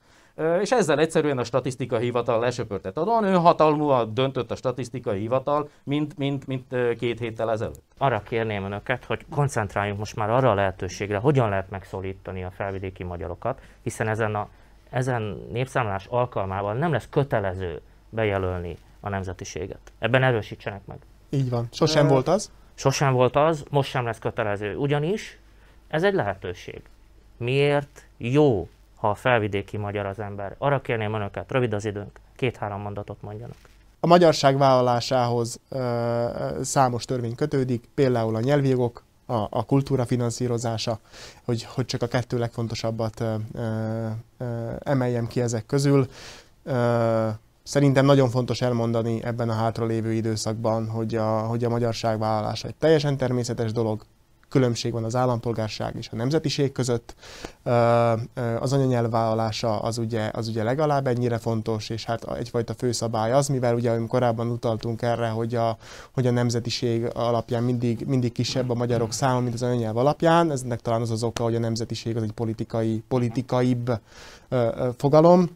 és 0.61 0.70
ezzel 0.70 0.99
egyszerűen 0.99 1.38
a 1.38 1.44
statisztikai 1.44 2.03
hivatal 2.03 2.40
lesöpörtett. 2.40 2.99
Olyan 2.99 3.25
önhatalmúan 3.25 4.14
döntött 4.14 4.51
a 4.51 4.57
statisztikai 4.57 5.18
hivatal, 5.20 5.68
mint, 5.85 6.18
mint, 6.18 6.47
mint 6.47 6.97
két 6.99 7.18
héttel 7.18 7.51
ezelőtt. 7.51 7.83
Arra 7.99 8.23
kérném 8.23 8.64
önöket, 8.64 9.05
hogy 9.05 9.27
koncentráljunk 9.31 9.99
most 9.99 10.16
már 10.16 10.31
arra 10.31 10.51
a 10.51 10.55
lehetőségre, 10.55 11.18
hogyan 11.18 11.49
lehet 11.49 11.70
megszólítani 11.70 12.44
a 12.44 12.51
felvidéki 12.51 13.05
magyarokat, 13.05 13.61
hiszen 13.83 14.09
ezen 14.09 14.35
a 14.35 14.49
ezen 14.94 15.47
népszámlás 15.53 16.07
alkalmával 16.07 16.75
nem 16.75 16.92
lesz 16.92 17.09
kötelező 17.11 17.81
bejelölni 18.11 18.77
a 19.01 19.09
nemzetiséget. 19.09 19.92
Ebben 19.99 20.23
erősítsenek 20.23 20.87
meg. 20.87 20.99
Így 21.31 21.51
van. 21.51 21.68
Sosem 21.73 22.07
volt 22.07 22.29
az? 22.29 22.51
Sosem 22.75 23.12
volt 23.12 23.37
az, 23.37 23.64
most 23.70 23.90
sem 23.90 24.05
lesz 24.05 24.18
kötelező. 24.18 24.77
Ugyanis 24.77 25.38
ez 25.88 26.03
egy 26.03 26.14
lehetőség. 26.14 26.83
Miért 27.37 28.07
jó 28.16 28.68
ha 29.05 29.11
a 29.11 29.14
felvidéki 29.14 29.77
magyar 29.77 30.07
az 30.07 30.19
ember. 30.19 30.55
Arra 30.59 30.81
kérném 30.81 31.14
önöket, 31.14 31.53
rövid 31.53 31.73
az 31.73 31.85
időnk, 31.85 32.21
két-három 32.37 32.81
mondatot 32.81 33.23
mondjanak. 33.23 33.57
A 34.01 34.07
magyarság 34.07 34.59
vállalásához 34.59 35.61
ö, 35.69 36.27
számos 36.62 37.05
törvény 37.05 37.35
kötődik, 37.35 37.88
például 37.95 38.37
a 38.37 38.40
nyelvi 38.40 38.69
jogok, 38.69 39.05
a, 39.27 39.35
a 39.51 39.64
kultúra 39.64 40.05
finanszírozása, 40.05 40.99
hogy, 41.45 41.64
hogy 41.64 41.85
csak 41.85 42.03
a 42.03 42.07
kettő 42.07 42.38
legfontosabbat 42.38 43.21
ö, 43.21 43.35
ö, 44.38 44.71
emeljem 44.79 45.27
ki 45.27 45.40
ezek 45.40 45.67
közül. 45.67 46.07
Ö, 46.62 47.29
Szerintem 47.62 48.05
nagyon 48.05 48.29
fontos 48.29 48.61
elmondani 48.61 49.25
ebben 49.25 49.49
a 49.49 49.53
hátralévő 49.53 50.12
időszakban, 50.12 50.88
hogy 50.88 51.14
a, 51.14 51.38
hogy 51.38 51.64
a 51.64 51.69
magyarság 51.69 52.19
vállalása 52.19 52.69
egy 52.69 52.75
teljesen 52.75 53.17
természetes 53.17 53.73
dolog, 53.73 54.05
különbség 54.48 54.92
van 54.92 55.04
az 55.04 55.16
állampolgárság 55.16 55.96
és 55.96 56.09
a 56.12 56.16
nemzetiség 56.16 56.72
között. 56.72 57.14
Az 58.61 58.72
anyanyelv 58.72 59.11
vállalása 59.11 59.78
az 59.78 59.98
ugye, 59.98 60.30
az 60.33 60.48
ugye 60.48 60.62
legalább 60.62 61.07
ennyire 61.07 61.38
fontos, 61.38 61.88
és 61.88 62.04
hát 62.04 62.24
egyfajta 62.37 62.74
főszabály 62.74 63.33
az, 63.33 63.48
mivel 63.48 63.74
ugye 63.74 63.98
korábban 64.07 64.50
utaltunk 64.50 65.02
erre, 65.02 65.28
hogy 65.28 65.54
a, 65.54 65.76
hogy 66.12 66.26
a 66.26 66.30
nemzetiség 66.30 67.09
alapján 67.14 67.62
mindig, 67.62 68.07
mindig 68.07 68.33
kisebb 68.33 68.70
a 68.70 68.74
magyarok 68.74 69.12
száma, 69.12 69.40
mint 69.40 69.54
az 69.54 69.62
anyanyelv 69.62 69.96
alapján. 69.96 70.50
Eznek 70.50 70.80
talán 70.80 71.00
az 71.00 71.11
az 71.11 71.22
oka, 71.22 71.42
hogy 71.42 71.54
a 71.54 71.59
nemzetiség 71.59 72.16
az 72.16 72.22
egy 72.22 72.33
politikai, 72.33 73.02
politikaibb 73.09 74.00
fogalom, 74.96 75.48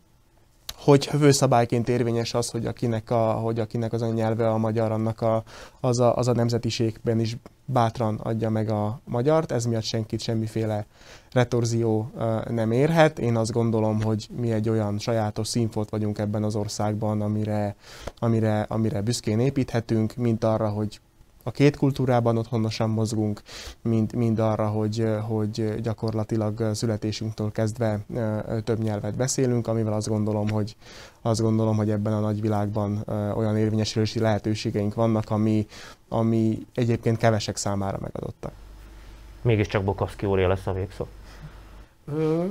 hogy 0.79 1.07
főszabályként 1.07 1.88
érvényes 1.88 2.35
az, 2.35 2.51
hogy 2.51 2.67
akinek, 2.67 3.11
a, 3.11 3.33
hogy 3.33 3.61
akinek 3.61 3.93
az 3.93 4.03
anyanyelve 4.03 4.49
a 4.49 4.59
magyar, 4.59 4.93
annak 4.93 5.21
a, 5.21 5.43
az, 5.81 5.99
a, 5.99 6.17
az 6.17 6.29
a 6.29 6.33
nemzetiségben 6.33 7.21
is 7.21 7.37
bátran 7.64 8.17
adja 8.17 8.51
meg 8.51 8.71
a 8.71 9.01
magyart, 9.05 9.53
ez 9.53 9.64
miatt 9.64 9.83
senkit 9.83 10.21
semmiféle 10.21 10.87
retorzió 11.33 12.11
nem 12.49 12.73
érhet. 12.73 13.19
Én 13.19 13.37
azt 13.37 13.53
gondolom, 13.53 14.03
hogy 14.03 14.29
mi 14.37 14.53
egy 14.53 14.69
olyan 14.69 14.99
sajátos 14.99 15.49
színfolt 15.49 15.91
vagyunk 15.91 16.19
ebben 16.19 16.43
az 16.43 16.55
országban, 16.55 17.21
amire, 17.21 17.77
amire, 18.19 18.61
amire 18.61 19.01
büszkén 19.01 19.38
építhetünk, 19.38 20.17
mint 20.17 20.45
arra, 20.45 20.69
hogy 20.69 21.01
a 21.49 21.51
két 21.51 21.77
kultúrában 21.77 22.37
otthonosan 22.37 22.91
mozgunk, 22.91 23.43
mind, 23.83 24.15
mind 24.15 24.39
arra, 24.39 24.67
hogy, 24.67 25.07
hogy 25.29 25.81
gyakorlatilag 25.81 26.71
születésünktől 26.75 27.53
kezdve 27.53 28.01
több 28.65 28.83
nyelvet 28.83 29.17
beszélünk, 29.17 29.67
amivel 29.67 29.93
azt 29.93 30.09
gondolom, 30.09 30.49
hogy, 30.49 30.77
azt 31.23 31.41
gondolom, 31.41 31.77
hogy 31.77 31.91
ebben 31.91 32.13
a 32.13 32.21
nagyvilágban 32.21 33.05
olyan 33.37 33.57
érvényesülési 33.57 34.19
lehetőségeink 34.19 34.95
vannak, 34.95 35.31
ami, 35.31 35.67
ami 36.09 36.67
egyébként 36.75 37.17
kevesek 37.17 37.57
számára 37.57 37.99
megadottak. 38.01 38.53
Mégiscsak 39.43 39.85
Bukowski 39.85 40.27
úr 40.27 40.39
lesz 40.39 40.67
a 40.67 40.73
végszó. 40.73 41.07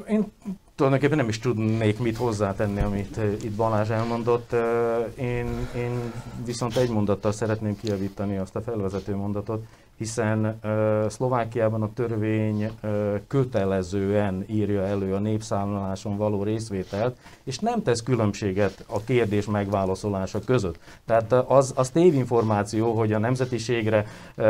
Én 0.09 0.31
tulajdonképpen 0.77 1.17
nem 1.17 1.27
is 1.27 1.39
tudnék 1.39 1.99
mit 1.99 2.17
hozzátenni, 2.17 2.81
amit 2.81 3.17
uh, 3.17 3.31
itt 3.43 3.55
Balázs 3.55 3.89
elmondott. 3.89 4.53
Uh, 4.53 5.23
én, 5.23 5.67
én 5.75 6.13
viszont 6.45 6.75
egy 6.75 6.89
mondattal 6.89 7.31
szeretném 7.31 7.77
kijavítani 7.77 8.37
azt 8.37 8.55
a 8.55 8.61
felvezető 8.61 9.15
mondatot, 9.15 9.65
hiszen 9.97 10.59
uh, 10.63 11.09
Szlovákiában 11.09 11.81
a 11.81 11.93
törvény 11.93 12.63
uh, 12.63 13.19
kötelezően 13.27 14.45
írja 14.49 14.81
elő 14.81 15.13
a 15.13 15.19
népszámláláson 15.19 16.17
való 16.17 16.43
részvételt, 16.43 17.17
és 17.43 17.59
nem 17.59 17.83
tesz 17.83 18.03
különbséget 18.03 18.85
a 18.87 19.03
kérdés 19.03 19.45
megválaszolása 19.45 20.39
között. 20.45 20.79
Tehát 21.05 21.31
az, 21.31 21.73
az 21.75 21.89
tévinformáció, 21.89 22.93
hogy 22.93 23.13
a 23.13 23.19
nemzetiségre 23.19 24.05
uh, 24.37 24.45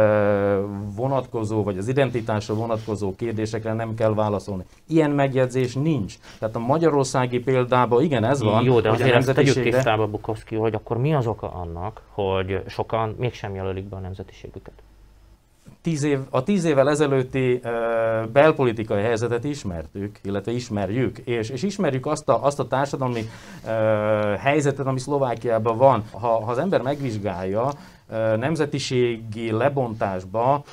vonatkozó, 0.96 1.64
vagy 1.64 1.78
az 1.78 1.88
identitásra 1.88 2.54
vonatkozó 2.54 3.16
kérdésekre 3.16 3.74
nem 3.74 3.96
kell 3.96 4.14
válaszolni. 4.14 4.64
Ilyen 4.88 5.12
megjegyzés 5.12 5.74
nincs. 5.74 6.16
Tehát 6.40 6.56
a 6.56 6.60
magyarországi 6.60 7.40
példában 7.40 8.04
igen, 8.04 8.24
ez 8.24 8.42
van. 8.42 8.64
Jó, 8.64 8.80
de 8.80 8.90
azért 8.90 9.10
a 9.10 9.14
nemzetiségre... 9.14 9.62
tegyük 9.62 9.74
tisztába, 9.74 10.08
Bukowski, 10.08 10.56
hogy 10.56 10.74
akkor 10.74 10.98
mi 10.98 11.14
az 11.14 11.28
oka 11.28 11.52
annak, 11.52 12.02
hogy 12.12 12.64
sokan 12.68 13.16
mégsem 13.18 13.56
jelölik 13.56 13.84
be 13.84 13.96
a 13.96 14.00
nemzetiségüket? 14.00 14.74
Tíz 15.82 16.04
év, 16.04 16.20
a 16.30 16.44
tíz 16.44 16.64
évvel 16.64 16.90
ezelőtti 16.90 17.62
uh, 17.64 18.28
belpolitikai 18.28 19.02
helyzetet 19.02 19.44
ismertük, 19.44 20.20
illetve 20.24 20.52
ismerjük, 20.52 21.18
és, 21.18 21.50
és 21.50 21.64
ismerjük 21.64 22.06
azt 22.06 22.30
a, 22.30 22.46
azt 22.46 22.60
a 22.60 22.68
társadalmi 22.68 23.30
uh, 23.66 23.72
helyzetet, 24.36 24.86
ami 24.86 25.00
Szlovákiában 25.00 25.78
van. 25.78 26.04
Ha, 26.12 26.28
ha 26.28 26.52
az 26.52 26.58
ember 26.58 26.82
megvizsgálja 26.82 27.66
uh, 28.10 28.38
nemzetiségi 28.38 29.52
lebontásba, 29.52 30.64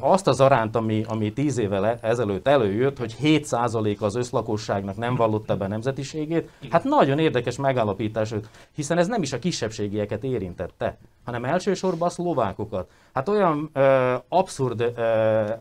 azt 0.00 0.26
az 0.26 0.40
aránt, 0.40 0.76
ami, 0.76 1.04
ami 1.08 1.32
tíz 1.32 1.58
évvel 1.58 1.86
e, 1.86 1.98
ezelőtt 2.02 2.48
előjött, 2.48 2.98
hogy 2.98 3.16
7% 3.22 3.98
az 3.98 4.14
összlakosságnak 4.14 4.96
nem 4.96 5.14
vallotta 5.14 5.56
be 5.56 5.66
nemzetiségét, 5.66 6.50
hát 6.70 6.84
nagyon 6.84 7.18
érdekes 7.18 7.56
megállapítás, 7.56 8.34
hiszen 8.74 8.98
ez 8.98 9.06
nem 9.06 9.22
is 9.22 9.32
a 9.32 9.38
kisebbségieket 9.38 10.24
érintette, 10.24 10.96
hanem 11.24 11.44
elsősorban 11.44 12.08
a 12.08 12.10
szlovákokat. 12.10 12.90
Hát 13.12 13.28
olyan 13.28 13.70
ö, 13.72 14.14
abszurd 14.28 14.80
ö, 14.80 14.92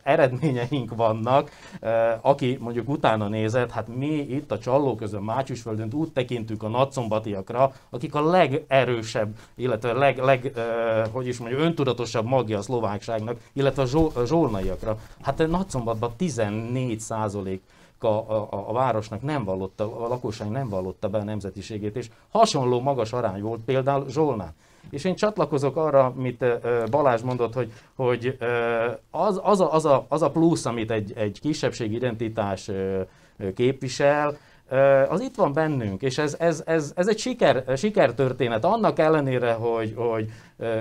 eredményeink 0.03 0.95
vannak, 0.95 1.49
ö, 1.79 2.11
aki 2.21 2.57
mondjuk 2.61 2.89
utána 2.89 3.27
nézett, 3.27 3.71
hát 3.71 3.87
mi 3.87 4.15
itt 4.15 4.51
a 4.51 4.59
Csalló 4.59 4.95
közön 4.95 5.21
Mátyusföldön 5.21 5.89
úgy 5.93 6.11
tekintünk 6.11 6.63
a 6.63 6.67
nagyszombatiakra, 6.67 7.73
akik 7.89 8.15
a 8.15 8.29
legerősebb, 8.29 9.35
illetve 9.55 9.93
leg, 9.93 10.17
leg 10.17 10.51
ö, 10.55 10.61
hogy 11.11 11.27
is 11.27 11.37
mondjuk, 11.37 11.61
öntudatosabb 11.61 12.25
magja 12.25 12.57
a 12.57 12.61
szlovákságnak, 12.61 13.37
illetve 13.53 13.81
a, 13.81 13.85
zsó, 13.85 14.11
a 14.15 14.25
zsolnaiakra. 14.25 14.97
Hát 15.21 15.47
Nagyszombatban 15.47 16.13
14 16.17 16.99
százalék 16.99 17.61
a, 18.03 18.07
a, 18.07 18.47
a 18.67 18.73
városnak 18.73 19.21
nem 19.21 19.43
vallotta, 19.43 20.05
a 20.05 20.07
lakosság 20.07 20.49
nem 20.49 20.69
vallotta 20.69 21.09
be 21.09 21.17
a 21.17 21.23
nemzetiségét, 21.23 21.95
és 21.95 22.09
hasonló 22.29 22.81
magas 22.81 23.13
arány 23.13 23.41
volt 23.41 23.61
például 23.65 24.09
Zsolnán. 24.09 24.53
És 24.89 25.03
én 25.03 25.15
csatlakozok 25.15 25.75
arra, 25.75 26.05
amit 26.05 26.45
Balázs 26.89 27.21
mondott, 27.21 27.53
hogy, 27.53 27.71
hogy 27.95 28.37
az, 29.11 29.39
az, 29.43 29.61
a, 29.61 29.73
az, 29.73 29.85
a, 29.85 30.05
az 30.09 30.21
a 30.21 30.31
plusz, 30.31 30.65
amit 30.65 30.91
egy, 30.91 31.13
egy 31.15 31.39
kisebbségi 31.39 31.95
identitás 31.95 32.71
képvisel, 33.55 34.37
az 35.09 35.21
itt 35.21 35.35
van 35.35 35.53
bennünk, 35.53 36.01
és 36.01 36.17
ez, 36.17 36.35
ez, 36.39 36.63
ez, 36.65 36.93
ez 36.95 37.07
egy 37.07 37.17
siker, 37.17 37.63
sikertörténet. 37.75 38.65
Annak 38.65 38.99
ellenére, 38.99 39.53
hogy, 39.53 39.93
hogy 39.95 40.29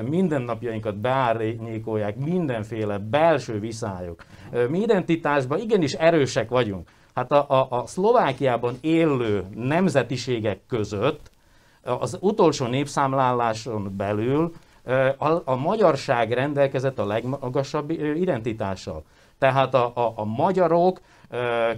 mindennapjainkat 0.09 0.97
beárnyékolják 0.97 2.17
mindenféle 2.17 2.99
belső 2.99 3.61
viszályok. 3.61 4.25
Mi 4.69 4.79
identitásban 4.79 5.59
igenis 5.59 5.93
erősek 5.93 6.49
vagyunk. 6.49 6.89
Hát 7.15 7.33
a, 7.33 7.47
a, 7.49 7.67
a 7.71 7.87
Szlovákiában 7.87 8.75
élő 8.81 9.45
nemzetiségek 9.55 10.61
között 10.69 11.31
az 12.01 12.19
utolsó 12.21 12.67
népszámláláson 12.67 13.95
belül 13.97 14.53
a, 15.19 15.43
a 15.45 15.57
magyarság 15.57 16.33
rendelkezett 16.33 16.99
a 16.99 17.07
legmagasabb 17.07 17.91
identitással. 17.91 19.05
Tehát 19.39 19.75
a, 19.75 19.93
a, 19.95 20.13
a 20.17 20.25
magyarok 20.25 21.01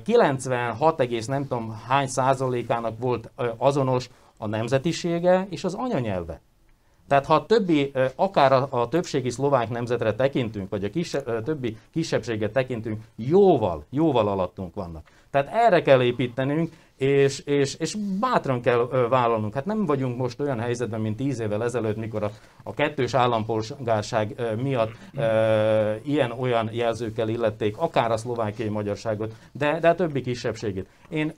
96, 0.04 1.26
nem 1.26 1.42
tudom 1.42 1.82
hány 1.88 2.06
százalékának 2.06 2.98
volt 2.98 3.30
azonos 3.56 4.10
a 4.38 4.46
nemzetisége 4.46 5.46
és 5.50 5.64
az 5.64 5.74
anyanyelve. 5.74 6.40
Tehát 7.08 7.26
ha 7.26 7.34
a 7.34 7.46
többi, 7.46 7.92
akár 8.14 8.52
a, 8.52 8.66
a 8.70 8.88
többségi 8.88 9.30
szlovák 9.30 9.68
nemzetre 9.70 10.14
tekintünk, 10.14 10.70
vagy 10.70 10.84
a 10.84 10.90
kise, 10.90 11.22
többi 11.22 11.76
kisebbséget 11.92 12.52
tekintünk, 12.52 13.02
jóval, 13.16 13.84
jóval 13.90 14.28
alattunk 14.28 14.74
vannak. 14.74 15.08
Tehát 15.30 15.48
erre 15.52 15.82
kell 15.82 16.02
építenünk, 16.02 16.72
és, 17.00 17.38
és, 17.38 17.74
és 17.74 17.96
bátran 18.20 18.60
kell 18.60 19.06
vállalnunk. 19.08 19.54
Hát 19.54 19.64
nem 19.64 19.86
vagyunk 19.86 20.16
most 20.16 20.40
olyan 20.40 20.60
helyzetben, 20.60 21.00
mint 21.00 21.16
tíz 21.16 21.40
évvel 21.40 21.64
ezelőtt, 21.64 21.96
mikor 21.96 22.22
a, 22.22 22.30
a 22.62 22.74
kettős 22.74 23.14
állampolgárság 23.14 24.34
miatt 24.62 24.90
e, 25.14 26.00
ilyen-olyan 26.02 26.68
jelzőkkel 26.72 27.28
illették, 27.28 27.76
akár 27.78 28.10
a 28.10 28.16
szlovákiai 28.16 28.68
magyarságot, 28.68 29.34
de, 29.52 29.78
de 29.80 29.88
a 29.88 29.94
többi 29.94 30.20
kisebbségét. 30.20 30.88
Én 31.08 31.32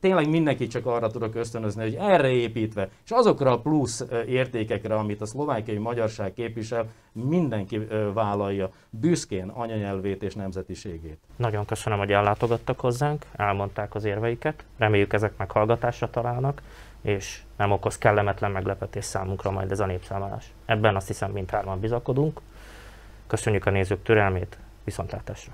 tényleg 0.00 0.28
mindenki 0.28 0.66
csak 0.66 0.86
arra 0.86 1.10
tudok 1.10 1.34
ösztönözni, 1.34 1.82
hogy 1.82 1.96
erre 1.98 2.30
építve, 2.30 2.88
és 3.04 3.10
azokra 3.10 3.52
a 3.52 3.60
plusz 3.60 4.04
értékekre, 4.26 4.94
amit 4.94 5.20
a 5.20 5.26
szlovákiai 5.26 5.78
magyarság 5.78 6.32
képvisel, 6.32 6.86
mindenki 7.12 7.78
vállalja 8.14 8.70
büszkén 8.90 9.48
anyanyelvét 9.48 10.22
és 10.22 10.34
nemzetiségét. 10.34 11.18
Nagyon 11.36 11.64
köszönöm, 11.64 11.98
hogy 11.98 12.12
ellátogattak 12.12 12.80
hozzánk, 12.80 13.26
elmondták 13.36 13.94
az 13.94 14.04
érveiket. 14.04 14.64
Reméljük 14.82 15.12
ezek 15.12 15.36
meghallgatásra 15.36 16.10
találnak, 16.10 16.62
és 17.02 17.42
nem 17.56 17.70
okoz 17.70 17.98
kellemetlen 17.98 18.50
meglepetés 18.50 19.04
számunkra 19.04 19.50
majd 19.50 19.70
ez 19.70 19.80
a 19.80 19.86
népszámolás. 19.86 20.52
Ebben 20.64 20.96
azt 20.96 21.06
hiszem 21.06 21.30
mindhárman 21.30 21.80
bizakodunk. 21.80 22.40
Köszönjük 23.26 23.66
a 23.66 23.70
nézők 23.70 24.02
türelmét, 24.02 24.58
viszontlátásra! 24.84 25.52